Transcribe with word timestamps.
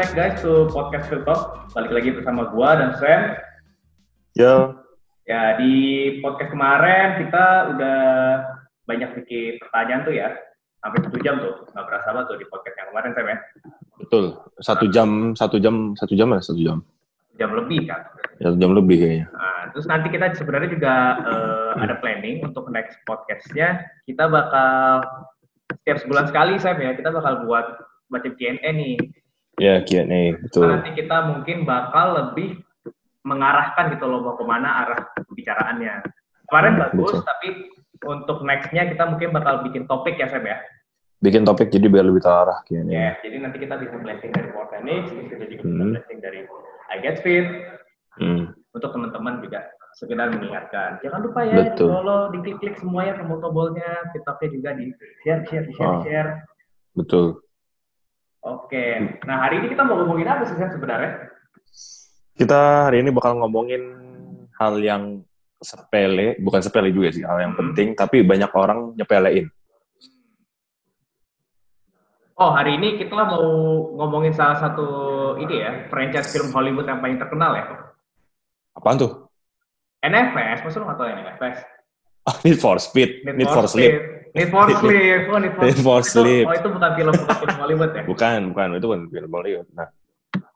back 0.00 0.16
guys 0.16 0.40
to 0.40 0.64
podcast 0.72 1.12
Talk. 1.28 1.68
Balik 1.76 1.92
lagi 1.92 2.08
bersama 2.16 2.48
gua 2.56 2.72
dan 2.72 2.96
Sam. 2.96 3.36
Yo. 4.32 4.80
Ya, 5.28 5.60
di 5.60 5.76
podcast 6.24 6.56
kemarin 6.56 7.20
kita 7.20 7.76
udah 7.76 8.00
banyak 8.88 9.12
bikin 9.20 9.60
pertanyaan 9.60 10.00
tuh 10.08 10.16
ya. 10.16 10.32
Hampir 10.80 11.04
satu 11.04 11.20
jam 11.20 11.36
tuh. 11.44 11.68
Nggak 11.76 11.84
berasa 11.84 12.16
banget 12.16 12.26
tuh 12.32 12.38
di 12.40 12.46
podcast 12.48 12.76
yang 12.80 12.88
kemarin, 12.88 13.10
Sam 13.12 13.26
ya. 13.28 13.38
Betul. 14.00 14.24
Satu 14.64 14.84
jam, 14.88 15.10
satu 15.36 15.56
jam, 15.60 15.92
satu 15.92 16.16
jam 16.16 16.28
lah, 16.32 16.40
satu 16.40 16.60
jam. 16.64 16.80
Jam 17.36 17.50
lebih 17.52 17.84
kan. 17.84 18.00
Satu 18.40 18.56
jam 18.56 18.72
lebih 18.72 18.96
kayaknya. 19.04 19.26
Nah, 19.36 19.62
terus 19.76 19.84
nanti 19.84 20.08
kita 20.08 20.32
sebenarnya 20.32 20.80
juga 20.80 20.94
eh, 21.28 21.72
ada 21.76 22.00
planning 22.00 22.40
untuk 22.48 22.72
next 22.72 22.96
podcastnya. 23.04 23.84
Kita 24.08 24.32
bakal 24.32 25.04
setiap 25.76 26.00
sebulan 26.00 26.24
sekali, 26.32 26.56
Sam 26.56 26.80
ya. 26.80 26.96
Kita 26.96 27.12
bakal 27.12 27.44
buat 27.44 27.84
macam 28.08 28.32
Q&A 28.40 28.64
nih. 28.64 29.19
Ya, 29.60 29.84
Q&A, 29.84 30.40
betul. 30.40 30.64
Nah, 30.64 30.80
nanti 30.80 30.96
kita 30.96 31.16
mungkin 31.28 31.68
bakal 31.68 32.06
lebih 32.16 32.64
mengarahkan 33.28 33.92
gitu 33.92 34.08
loh 34.08 34.24
mau 34.24 34.34
ke 34.40 34.44
mana 34.48 34.68
arah 34.88 35.00
pembicaraannya. 35.28 36.00
Kemarin 36.48 36.72
Hmm, 36.74 36.82
bagus, 36.88 37.12
betul. 37.12 37.28
tapi 37.28 37.48
untuk 38.08 38.40
nextnya 38.40 38.88
kita 38.88 39.04
mungkin 39.04 39.36
bakal 39.36 39.60
bikin 39.60 39.84
topik 39.84 40.16
ya 40.16 40.32
Sam 40.32 40.48
ya. 40.48 40.56
Bikin 41.20 41.44
topik 41.44 41.68
jadi 41.68 41.84
biar 41.92 42.08
lebih 42.08 42.24
terarah 42.24 42.64
Q&A. 42.64 42.88
Ya, 42.88 43.12
jadi 43.20 43.36
nanti 43.44 43.60
kita 43.60 43.76
bisa 43.76 44.00
blessing 44.00 44.32
dari 44.32 44.48
juga 44.48 45.44
bisa 45.44 45.62
Hmm. 45.68 45.92
blessing 45.92 46.18
dari 46.24 46.40
I 46.88 46.96
Get 47.04 47.20
Fit. 47.20 47.44
Hmm. 48.16 48.56
Untuk 48.72 48.90
teman-teman 48.96 49.44
juga 49.44 49.68
sekedar 50.00 50.32
mengingatkan, 50.32 50.96
jangan 51.04 51.20
lupa 51.20 51.44
ya 51.44 51.60
di 51.60 51.76
Betul. 51.76 51.88
follow, 51.92 52.20
di 52.32 52.38
klik-klik 52.40 52.80
semuanya 52.80 53.18
promotobolnya, 53.20 54.08
TikToknya 54.16 54.48
juga 54.48 54.70
di 54.78 54.86
share, 55.20 55.42
share, 55.44 55.66
share, 55.76 55.84
Ah. 55.84 55.92
di 55.92 56.00
share. 56.08 56.30
Betul. 56.96 57.26
Oke, 58.40 59.20
nah 59.28 59.44
hari 59.44 59.60
ini 59.60 59.68
kita 59.76 59.84
mau 59.84 60.00
ngomongin 60.00 60.24
apa 60.24 60.48
sih 60.48 60.56
Sam 60.56 60.72
sebenarnya? 60.72 61.28
Kita 62.32 62.88
hari 62.88 63.04
ini 63.04 63.12
bakal 63.12 63.36
ngomongin 63.36 63.82
hal 64.56 64.80
yang 64.80 65.20
sepele, 65.60 66.40
bukan 66.40 66.64
sepele 66.64 66.88
juga 66.88 67.12
sih, 67.12 67.20
hal 67.20 67.36
yang 67.36 67.52
Hmm. 67.52 67.60
penting, 67.76 67.92
tapi 67.92 68.24
banyak 68.24 68.48
orang 68.56 68.96
nyepelein. 68.96 69.52
Oh, 72.40 72.56
hari 72.56 72.80
ini 72.80 72.96
kita 72.96 73.12
mau 73.12 73.44
ngomongin 74.00 74.32
salah 74.32 74.56
satu 74.56 74.88
ini 75.36 75.60
ya, 75.60 75.84
franchise 75.92 76.32
film 76.32 76.48
Hollywood 76.48 76.88
yang 76.88 77.04
paling 77.04 77.20
terkenal 77.20 77.52
ya. 77.52 77.92
Apaan 78.72 78.96
tuh? 78.96 79.28
NFS, 80.00 80.64
masa 80.64 80.80
lu 80.80 80.88
ya 80.88 81.12
NFS? 81.20 81.60
Ah, 82.24 82.36
Need 82.40 82.56
for 82.56 82.80
Speed, 82.80 83.28
Need, 83.28 83.52
for, 83.52 83.68
Sleep. 83.68 84.19
Need 84.30 84.48
for 84.48 84.64
Sleep, 84.70 85.20
oh 85.26 85.38
Need 85.42 85.52
for, 85.58 85.62
Need 85.66 85.78
for 85.82 85.98
Itu- 85.98 86.06
Sleep. 86.06 86.46
Oh 86.46 86.54
itu 86.54 86.68
bukan 86.70 86.90
film 86.94 87.12
bukan 87.18 87.36
film 87.40 87.56
Hollywood 87.58 87.90
ya? 87.90 88.02
Bukan, 88.06 88.40
bukan. 88.54 88.66
Itu 88.78 88.86
kan 88.92 89.00
film 89.10 89.30
Hollywood. 89.34 89.68
Nah, 89.74 89.88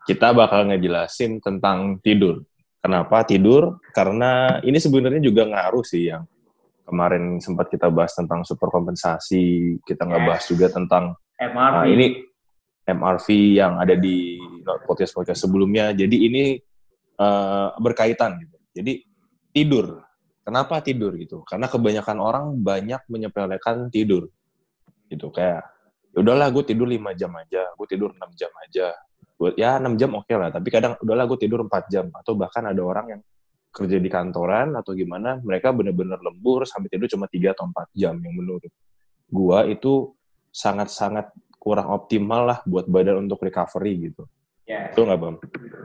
kita 0.04 0.28
bakal 0.30 0.60
ngejelasin 0.70 1.42
tentang 1.42 1.98
tidur. 1.98 2.44
Kenapa 2.78 3.24
tidur? 3.24 3.80
Karena 3.90 4.60
ini 4.60 4.76
sebenarnya 4.76 5.18
juga 5.18 5.48
ngaruh 5.48 5.82
sih 5.82 6.12
yang 6.12 6.22
kemarin 6.84 7.40
sempat 7.40 7.72
kita 7.72 7.88
bahas 7.88 8.12
tentang 8.12 8.44
super 8.44 8.68
kompensasi. 8.68 9.74
Kita 9.82 10.04
nggak 10.04 10.20
Yes. 10.22 10.28
bahas 10.28 10.44
juga 10.46 10.66
tentang 10.68 11.04
MRV. 11.40 11.72
nah, 11.74 11.88
ini 11.88 12.06
MRV 12.84 13.26
yang 13.56 13.80
ada 13.80 13.96
di 13.96 14.36
podcast-podcast 14.84 15.48
sebelumnya. 15.48 15.96
Jadi 15.96 16.16
ini 16.28 16.44
eh, 17.14 17.68
berkaitan 17.80 18.36
gitu. 18.38 18.56
Jadi 18.76 18.92
tidur. 19.50 20.03
Kenapa 20.44 20.84
tidur 20.84 21.16
gitu? 21.16 21.40
Karena 21.48 21.66
kebanyakan 21.72 22.16
orang 22.20 22.44
banyak 22.60 23.00
menyepelekan 23.08 23.88
tidur. 23.88 24.28
Gitu 25.08 25.32
kayak 25.32 25.64
ya 26.12 26.18
udahlah 26.20 26.52
gue 26.52 26.64
tidur 26.68 26.86
5 26.86 27.16
jam 27.16 27.32
aja, 27.34 27.72
gue 27.72 27.86
tidur 27.88 28.12
6 28.12 28.20
jam 28.36 28.52
aja. 28.60 28.92
Gua, 29.34 29.50
ya 29.58 29.82
6 29.82 29.98
jam 29.98 30.14
oke 30.14 30.30
lah, 30.30 30.52
tapi 30.52 30.68
kadang 30.70 30.94
udahlah 31.02 31.26
gue 31.26 31.38
tidur 31.40 31.66
4 31.66 31.90
jam 31.90 32.06
atau 32.14 32.38
bahkan 32.38 32.62
ada 32.68 32.78
orang 32.84 33.06
yang 33.18 33.20
kerja 33.74 33.98
di 33.98 34.06
kantoran 34.06 34.78
atau 34.78 34.94
gimana, 34.94 35.42
mereka 35.42 35.74
bener-bener 35.74 36.22
lembur 36.22 36.62
sampai 36.62 36.86
tidur 36.86 37.10
cuma 37.10 37.26
3 37.26 37.50
atau 37.50 37.66
4 37.66 37.90
jam 37.98 38.14
yang 38.22 38.34
menurut 38.38 38.70
gua 39.34 39.66
itu 39.66 40.14
sangat-sangat 40.54 41.34
kurang 41.58 41.90
optimal 41.90 42.46
lah 42.46 42.58
buat 42.62 42.86
badan 42.86 43.26
untuk 43.26 43.42
recovery 43.42 44.12
gitu. 44.12 44.30
Yes. 44.64 44.96
Betul 44.96 45.04
nggak, 45.12 45.20
Bang? 45.20 45.36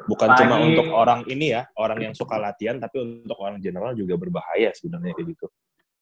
Bukan 0.07 0.28
Apalagi- 0.31 0.41
cuma 0.47 0.56
untuk 0.63 0.88
orang 0.95 1.22
ini 1.28 1.51
ya, 1.51 1.67
orang 1.75 2.00
yang 2.00 2.13
suka 2.16 2.40
latihan, 2.40 2.79
tapi 2.79 3.03
untuk 3.03 3.35
orang 3.44 3.59
general 3.59 3.91
juga 3.91 4.16
berbahaya 4.16 4.72
sebenarnya 4.72 5.12
kayak 5.19 5.35
gitu. 5.35 5.45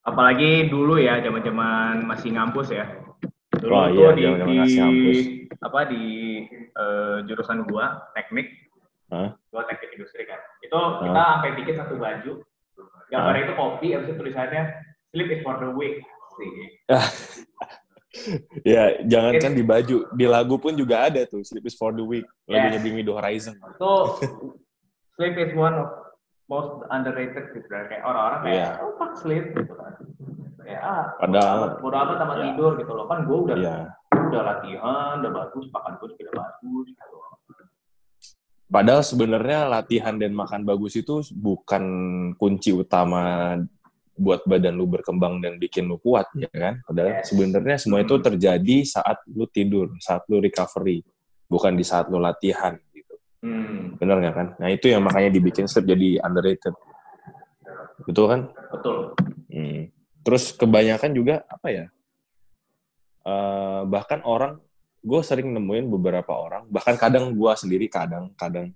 Apalagi 0.06 0.70
dulu 0.70 0.94
ya, 0.96 1.18
zaman-zaman 1.18 2.06
masih 2.06 2.38
ngampus 2.38 2.70
ya. 2.70 2.86
Dulu 3.58 3.74
tuh 3.74 3.90
iya, 3.90 4.08
di, 4.14 4.22
zaman-zaman 4.22 4.54
di 4.54 4.74
ngampus. 4.78 5.18
apa 5.58 5.80
di 5.90 6.04
eh, 6.70 7.16
jurusan 7.26 7.66
gua 7.66 8.06
teknik, 8.14 8.46
Hah? 9.10 9.34
gua 9.50 9.66
teknik 9.66 9.98
industri 9.98 10.22
kan. 10.22 10.38
Itu 10.62 10.78
kita 11.02 11.22
sampai 11.34 11.50
bikin 11.58 11.74
satu 11.74 11.98
baju, 11.98 12.32
gambarnya 13.10 13.42
itu 13.50 13.54
kopi, 13.58 13.86
habis 13.98 14.06
itu 14.14 14.16
tulisannya 14.22 14.62
sleep 15.10 15.28
is 15.34 15.42
for 15.42 15.58
the 15.58 15.66
weak. 15.74 15.98
Sih. 18.08 18.40
Ya, 18.64 19.04
jangankan 19.04 19.52
di 19.52 19.60
baju, 19.60 19.96
di 20.10 20.24
lagu 20.24 20.56
pun 20.56 20.72
juga 20.72 21.06
ada 21.06 21.24
tuh, 21.24 21.44
Sleep 21.44 21.60
is 21.62 21.76
for 21.76 21.92
the 21.92 22.00
Weak, 22.00 22.24
lagunya 22.44 22.76
Yes. 22.76 22.82
Bring 22.82 22.96
Me 22.96 23.02
the 23.02 23.12
Horizon. 23.12 23.54
itu 23.54 23.92
sleep 25.12 25.34
is 25.36 25.52
one 25.52 25.76
of 25.76 25.88
most 26.46 26.80
underrated 26.88 27.52
gitu 27.52 27.66
kan. 27.66 27.84
kayak 27.86 28.00
orang-orang 28.02 28.40
kayak 28.40 28.56
Iya. 28.56 28.70
oh 28.80 28.92
fuck 28.96 29.12
sleep 29.12 29.44
gitu 29.52 29.72
kan 29.74 29.92
kayak 30.58 30.80
ah 30.80 31.04
Padahal- 31.18 31.76
amat 31.76 32.16
sama 32.16 32.32
Iya. 32.34 32.44
tidur 32.48 32.70
gitu 32.78 32.92
loh 32.94 33.04
kan 33.04 33.18
gue 33.26 33.38
udah 33.44 33.56
Iya. 33.58 33.76
udah 34.08 34.42
latihan 34.46 35.12
udah 35.20 35.32
bagus 35.34 35.66
makan 35.68 35.92
gue 35.98 36.08
juga 36.08 36.22
udah 36.24 36.36
bagus 36.38 36.86
gitu. 36.88 37.16
Padahal 38.68 39.00
sebenarnya 39.00 39.64
latihan 39.64 40.14
dan 40.16 40.32
makan 40.32 40.60
bagus 40.62 40.92
itu 40.94 41.24
bukan 41.32 41.84
kunci 42.36 42.68
utama 42.70 43.56
buat 44.18 44.42
badan 44.44 44.74
lu 44.74 44.90
berkembang 44.90 45.38
dan 45.38 45.56
bikin 45.56 45.86
lu 45.86 45.96
kuat 46.02 46.26
ya 46.34 46.50
kan. 46.50 46.82
Padahal 46.82 47.22
Yes. 47.22 47.30
sebenarnya 47.30 47.76
semua 47.78 48.02
itu 48.02 48.14
terjadi 48.18 48.76
saat 48.84 49.22
lu 49.30 49.46
tidur, 49.46 49.94
saat 50.02 50.26
lu 50.26 50.42
recovery, 50.42 51.06
bukan 51.46 51.78
di 51.78 51.86
saat 51.86 52.10
lu 52.10 52.18
latihan 52.18 52.74
gitu. 52.90 53.14
hmm, 53.46 53.96
Benar 54.02 54.18
nggak 54.18 54.34
kan? 54.34 54.48
Nah 54.58 54.68
itu 54.74 54.90
yang 54.90 55.06
makanya 55.06 55.30
dibikin 55.30 55.70
sleep 55.70 55.86
jadi 55.86 56.18
underrated. 56.26 56.74
Betul 58.04 58.26
kan? 58.26 58.40
betul 58.74 59.14
Hmm. 59.48 59.88
Terus 60.26 60.52
kebanyakan 60.52 61.10
juga 61.16 61.46
apa 61.48 61.72
ya? 61.72 61.86
Eh, 63.24 63.80
bahkan 63.88 64.20
orang, 64.24 64.56
gue 65.04 65.20
sering 65.20 65.52
nemuin 65.52 65.88
beberapa 65.88 66.32
orang, 66.32 66.64
bahkan 66.72 66.96
kadang 66.96 67.32
gue 67.36 67.52
sendiri 67.56 67.86
kadang, 67.88 68.32
kadang 68.34 68.72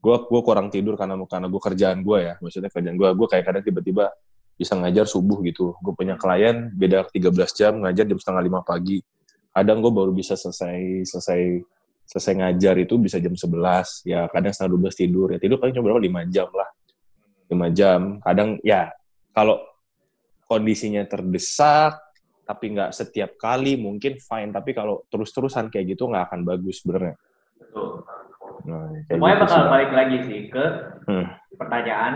gue 0.00 0.16
gue 0.30 0.40
kurang 0.46 0.72
tidur 0.72 0.96
karena 0.96 1.18
karena 1.28 1.46
gue 1.50 1.60
kerjaan 1.60 1.98
gue 2.00 2.18
ya, 2.22 2.34
maksudnya 2.40 2.70
kerjaan 2.72 2.96
gue, 2.96 3.08
gue 3.12 3.28
kayak 3.28 3.44
kadang 3.50 3.62
tiba-tiba 3.66 4.08
bisa 4.60 4.76
ngajar 4.76 5.08
subuh 5.08 5.40
gitu. 5.48 5.72
Gue 5.80 5.96
punya 5.96 6.20
klien 6.20 6.68
beda 6.76 7.08
13 7.08 7.32
jam 7.56 7.72
ngajar 7.80 8.04
jam 8.04 8.18
setengah 8.20 8.44
lima 8.44 8.60
pagi. 8.60 9.00
Kadang 9.56 9.80
gue 9.80 9.88
baru 9.88 10.12
bisa 10.12 10.36
selesai 10.36 11.08
selesai 11.08 11.40
selesai 12.10 12.34
ngajar 12.42 12.74
itu 12.82 12.98
bisa 12.98 13.22
jam 13.22 13.38
11 13.38 14.02
ya 14.02 14.26
kadang 14.34 14.50
setengah 14.50 14.82
12 14.90 14.98
tidur 14.98 15.30
ya 15.30 15.38
tidur 15.38 15.62
paling 15.62 15.70
cuma 15.70 15.94
berapa 15.94 16.02
5 16.02 16.34
jam 16.34 16.48
lah 16.50 16.66
5 17.46 17.70
jam 17.70 18.00
kadang 18.18 18.58
ya 18.66 18.90
kalau 19.30 19.62
kondisinya 20.50 21.06
terdesak 21.06 22.02
tapi 22.42 22.74
nggak 22.74 22.90
setiap 22.90 23.38
kali 23.38 23.78
mungkin 23.78 24.18
fine 24.18 24.50
tapi 24.50 24.74
kalau 24.74 25.06
terus-terusan 25.06 25.70
kayak 25.70 25.94
gitu 25.94 26.10
nggak 26.10 26.34
akan 26.34 26.42
bagus 26.42 26.82
sebenarnya 26.82 27.14
betul 27.62 28.02
nah, 28.66 28.90
semuanya 29.06 29.36
gitu 29.38 29.44
bakal 29.46 29.60
sih. 29.62 29.70
balik 29.70 29.90
lagi 29.94 30.16
sih 30.26 30.40
ke 30.50 30.64
Hmm. 31.06 31.26
pertanyaan 31.54 32.14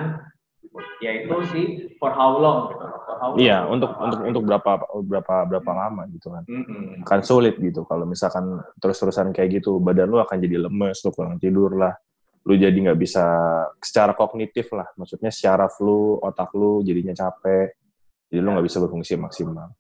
yaitu 0.99 1.37
sih 1.55 1.67
for 2.03 2.11
how 2.11 2.35
long 2.35 2.71
gitu 2.71 2.83
loh. 2.83 2.99
for 3.07 3.17
how 3.19 3.29
long 3.31 3.39
iya 3.39 3.63
untuk 3.67 3.95
untuk 3.95 4.21
untuk 4.27 4.43
berapa 4.43 4.73
berapa 5.07 5.35
berapa 5.47 5.71
lama 5.71 6.03
gitu 6.11 6.35
kan 6.35 6.43
Mm-mm. 6.51 7.07
kan 7.07 7.21
sulit 7.23 7.55
gitu 7.63 7.87
kalau 7.87 8.03
misalkan 8.07 8.59
terus-terusan 8.83 9.31
kayak 9.31 9.63
gitu 9.63 9.79
badan 9.79 10.11
lu 10.11 10.19
akan 10.19 10.37
jadi 10.43 10.67
lemes 10.67 10.99
lu 11.07 11.11
kurang 11.15 11.39
tidur 11.39 11.79
lah 11.79 11.95
lu 12.45 12.59
jadi 12.59 12.75
nggak 12.75 12.99
bisa 13.01 13.25
secara 13.81 14.13
kognitif 14.13 14.69
lah 14.75 14.91
maksudnya 14.99 15.31
secara 15.33 15.71
flu 15.71 16.19
otak 16.21 16.53
lu 16.53 16.83
jadinya 16.83 17.15
capek 17.15 17.79
jadi 18.29 18.41
lu 18.43 18.51
nggak 18.53 18.67
bisa 18.67 18.83
berfungsi 18.83 19.15
maksimal 19.17 19.73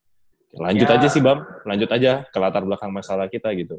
lanjut 0.56 0.86
Ya. 0.86 0.94
aja 0.94 1.08
sih 1.08 1.18
bam 1.18 1.38
lanjut 1.62 1.88
aja 1.88 2.24
ke 2.24 2.38
latar 2.38 2.62
belakang 2.62 2.88
masalah 2.88 3.26
kita 3.26 3.50
gitu 3.52 3.78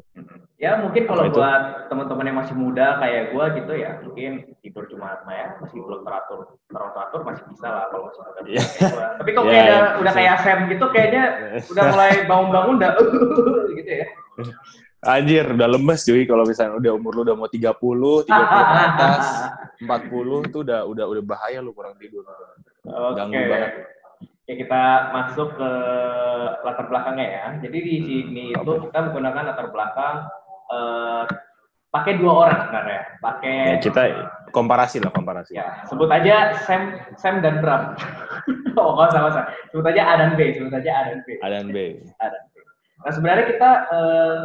Ya 0.56 0.72
mungkin 0.74 1.04
kalau 1.04 1.20
Apa 1.20 1.28
itu? 1.28 1.36
buat 1.36 1.62
teman-teman 1.86 2.24
yang 2.26 2.38
masih 2.38 2.56
muda 2.56 2.96
kayak 2.96 3.28
gue 3.28 3.44
gitu 3.60 3.72
ya, 3.76 4.00
mungkin 4.00 4.32
tidur 4.58 4.88
cuma 4.88 5.12
apa 5.14 5.28
ya, 5.28 5.46
masih 5.60 5.76
belum 5.78 6.00
teratur, 6.00 6.38
terlalu 6.64 6.90
teratur 6.90 7.20
masih 7.22 7.44
bisa 7.46 7.68
lah 7.68 7.84
kalau 7.86 8.08
masih 8.08 8.20
muda. 8.24 8.40
Iya. 8.40 8.62
gua. 8.88 9.06
Tapi 9.20 9.30
Iya, 9.30 9.36
kayak 9.36 9.44
udah, 9.44 9.60
iya, 9.68 10.00
udah 10.00 10.12
kayak 10.16 10.34
Sam 10.40 10.58
gitu, 10.66 10.84
kayaknya 10.88 11.24
udah 11.62 11.84
mulai 11.92 12.12
bangun-bangun 12.24 12.74
udah 12.74 12.90
gitu 13.78 13.92
ya. 13.92 14.06
Anjir, 14.98 15.44
udah 15.52 15.68
lemes 15.70 16.00
cuy 16.02 16.22
kalau 16.24 16.42
misalnya 16.42 16.74
udah 16.74 16.92
umur 16.94 17.12
lu 17.12 17.22
udah 17.22 17.36
mau 17.36 17.48
30, 17.48 17.68
30 18.24 18.26
ke 18.26 18.32
atas, 18.82 19.24
40 19.84 20.08
tuh 20.48 20.60
udah 20.64 20.80
udah 20.82 21.04
udah 21.06 21.22
bahaya 21.22 21.60
lu 21.60 21.70
kurang 21.70 22.00
tidur. 22.00 22.24
Ganggu 23.12 23.28
Oke. 23.34 23.44
banget. 23.44 23.72
Ya 24.46 24.54
kita 24.54 24.82
masuk 25.10 25.58
ke 25.58 25.70
latar 26.62 26.86
belakangnya 26.86 27.26
ya. 27.26 27.44
Jadi 27.58 27.78
di 27.78 27.96
sini 27.98 28.44
itu 28.54 28.72
kita 28.86 28.98
menggunakan 29.02 29.42
latar 29.42 29.74
belakang 29.74 30.16
eh, 30.70 31.24
pakai 31.90 32.12
dua 32.16 32.32
orang 32.46 32.58
sebenarnya. 32.62 33.02
Pakai 33.18 33.56
Ya, 33.74 33.76
kita 33.82 34.02
komparasi 34.54 35.02
lah 35.02 35.10
komparasi. 35.10 35.52
ya 35.52 35.82
sebut 35.90 36.06
aja 36.06 36.54
Sam 36.62 36.94
Sam 37.18 37.42
dan 37.42 37.58
Bram. 37.58 37.98
oh 38.78 38.94
usah 39.02 39.18
nggak 39.18 39.32
usah. 39.34 39.44
Sebut 39.74 39.86
aja 39.90 40.02
A 40.06 40.14
dan 40.14 40.38
B. 40.38 40.54
Sebut 40.54 40.70
aja 40.70 40.90
A 40.94 41.02
dan 41.10 41.18
B. 41.26 41.28
A 41.42 41.48
dan 41.50 41.66
B. 41.68 41.78
A 42.22 42.26
dan 42.30 42.42
B. 42.50 42.54
Nah 43.02 43.10
sebenarnya 43.10 43.46
kita 43.50 43.70
eh, 43.90 44.40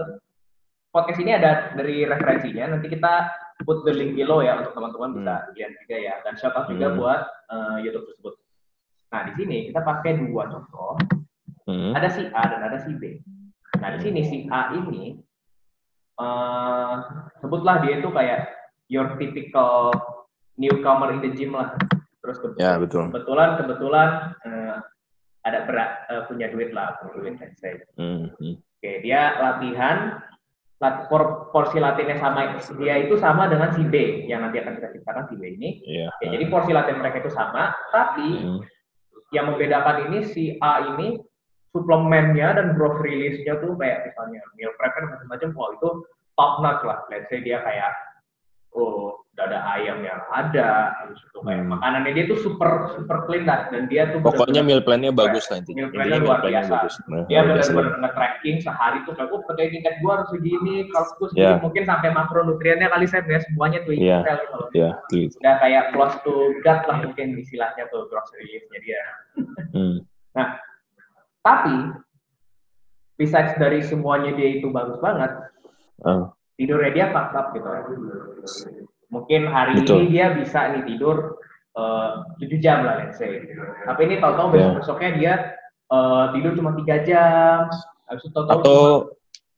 podcast 0.90 1.22
ini 1.22 1.32
ada 1.38 1.78
dari 1.78 2.10
referensinya. 2.10 2.74
Nanti 2.74 2.90
kita 2.90 3.30
put 3.62 3.86
the 3.86 3.94
link 3.94 4.18
below 4.18 4.42
ya 4.42 4.58
untuk 4.58 4.74
teman-teman 4.74 5.14
bisa 5.14 5.46
lihat 5.54 5.72
juga 5.78 5.96
ya. 5.96 6.14
Dan 6.26 6.34
shout 6.36 6.58
out 6.58 6.66
juga 6.66 6.90
Hmm. 6.90 6.98
buat 6.98 7.22
eh, 7.54 7.78
YouTube 7.86 8.10
tersebut. 8.10 8.34
Nah 9.12 9.22
di 9.28 9.34
sini 9.36 9.58
kita 9.68 9.82
pakai 9.82 10.18
dua 10.18 10.48
contoh. 10.48 10.96
Hmm. 11.62 11.94
ada 11.94 12.10
si 12.10 12.26
A 12.28 12.42
dan 12.50 12.66
ada 12.66 12.82
si 12.82 12.90
B. 12.98 13.22
Nah 13.78 13.94
di 13.94 14.00
sini 14.02 14.22
si 14.26 14.38
A 14.50 14.74
ini 14.74 15.14
eh 16.18 16.96
sebutlah 17.38 17.82
dia 17.82 18.02
itu 18.02 18.10
kayak 18.10 18.50
your 18.88 19.16
typical 19.16 19.94
newcomer 20.56 21.14
in 21.14 21.22
the 21.22 21.32
gym 21.32 21.54
lah. 21.54 21.78
Terus 22.20 22.38
ke- 22.38 22.58
Ya 22.58 22.78
betul. 22.78 23.10
kebetulan 23.10 23.58
kebetulan 23.58 24.10
eh, 24.42 24.76
ada 25.42 25.60
berat 25.66 25.92
eh, 26.08 26.22
punya 26.26 26.50
duit 26.50 26.70
lah, 26.72 26.98
punya 26.98 27.14
duit 27.16 27.34
let's 27.38 27.58
say. 27.58 27.78
Hmm. 27.96 28.34
hmm. 28.36 28.56
Oke 28.58 28.92
dia 29.06 29.38
latihan 29.38 30.18
lat, 30.82 31.06
por- 31.08 31.54
porsi 31.54 31.78
latihannya 31.78 32.18
sama 32.18 32.58
dia 32.58 32.96
itu 32.98 33.16
sama 33.16 33.46
dengan 33.46 33.70
si 33.70 33.86
B 33.86 34.26
yang 34.26 34.42
nanti 34.42 34.58
akan 34.58 34.82
kita 34.82 34.90
ceritakan 34.92 35.30
si 35.30 35.38
B 35.38 35.44
ini. 35.52 35.70
Iya. 35.86 36.10
Oke, 36.10 36.26
jadi 36.28 36.46
porsi 36.50 36.74
latihan 36.74 36.98
mereka 36.98 37.22
itu 37.22 37.30
sama, 37.30 37.70
tapi 37.94 38.28
Hmm. 38.42 38.62
Yang 39.32 39.52
membedakan 39.52 40.12
ini 40.12 40.20
si 40.28 40.44
A 40.60 40.96
ini 40.96 41.20
suplemennya 41.72 42.60
dan 42.60 42.68
growth 42.76 43.00
release-nya 43.00 43.60
tuh 43.64 43.80
kayak 43.80 44.12
misalnya 44.12 44.44
meal 44.60 44.72
prep 44.76 44.92
dan 44.92 45.08
macam-macam. 45.08 45.50
Wah 45.56 45.70
itu 45.72 45.90
top 46.36 46.54
notch 46.60 46.84
lah. 46.84 47.00
Let's 47.08 47.32
say 47.32 47.40
dia 47.40 47.64
kayak 47.64 47.92
oh 48.72 49.20
dada 49.32 49.64
ayam 49.74 50.04
yang 50.04 50.20
ada 50.28 50.92
terus 51.02 51.24
itu 51.24 51.40
kayak 51.40 51.64
Hmm. 51.64 51.72
makanannya 51.72 52.12
dia 52.14 52.26
tuh 52.28 52.40
super 52.40 52.72
super 52.94 53.24
clean 53.26 53.44
dah 53.44 53.68
dan 53.68 53.88
dia 53.88 54.12
tuh 54.12 54.20
Pokoknya 54.20 54.60
meal 54.62 54.80
plan-nya 54.80 55.10
bagus 55.10 55.48
lah 55.48 55.60
intinya. 55.60 55.78
Meal 55.78 55.90
plan-nya 55.90 56.18
luar 56.20 56.38
plan-nya 56.40 56.62
biasa. 56.62 56.74
bagus. 56.78 56.94
Nah, 57.08 57.24
dia 57.26 57.40
benar-benar 57.42 57.96
nge-tracking 57.98 58.58
sehari 58.60 58.98
tuh 59.02 59.14
kayak 59.14 59.32
oh 59.32 59.42
protein 59.42 59.72
tingkat 59.72 59.96
gua 60.00 60.12
harus 60.20 60.30
segini 60.30 60.76
kalori 60.88 61.12
gua 61.16 61.28
segini 61.32 61.48
Ya. 61.48 61.58
mungkin 61.58 61.84
sampai 61.88 62.10
makronutriennya 62.12 62.88
kali 62.88 63.06
saya 63.08 63.24
ya 63.26 63.40
semuanya 63.42 63.80
tuh 63.82 63.94
Iya. 63.96 64.18
detail 64.20 64.38
gitu 64.38 64.56
loh. 64.56 64.70
Ya, 64.72 64.90
gitu. 65.10 65.36
udah 65.40 65.56
kayak 65.58 65.84
close 65.92 66.16
to 66.22 66.34
gut 66.58 66.80
lah 66.84 66.98
mungkin 67.00 67.28
istilahnya 67.36 67.84
tuh 67.88 68.02
growth 68.08 68.30
release-nya 68.36 68.80
dia 68.80 69.02
Hmm. 69.72 69.96
Tapi 71.42 71.76
besides 73.16 73.54
dari 73.56 73.82
semuanya 73.82 74.32
dia 74.32 74.50
itu 74.54 74.70
bagus 74.70 75.00
banget, 75.00 75.32
Ah, 76.02 76.34
tidurnya 76.62 76.92
dia 76.94 77.06
fucked 77.10 77.34
up 77.34 77.48
gitu. 77.52 77.66
Mungkin 79.12 79.42
hari 79.50 79.82
Betul. 79.82 80.06
ini 80.06 80.14
dia 80.14 80.26
bisa 80.32 80.72
nih 80.72 80.84
tidur 80.88 81.42
eh, 81.72 82.12
7 82.38 82.64
jam 82.64 82.86
lah 82.86 83.02
let's 83.02 83.18
say. 83.18 83.42
Tapi 83.84 84.00
ini 84.06 84.16
tahu-tahu 84.20 84.48
Ya. 84.48 84.54
besok-besoknya 84.54 85.10
dia 85.18 85.34
eh, 85.90 86.26
tidur 86.32 86.52
cuma 86.54 86.72
3 86.78 87.02
jam. 87.02 87.66
Habis 88.08 88.24
itu 88.24 88.38
atau 88.38 88.60
cuma- 88.62 89.08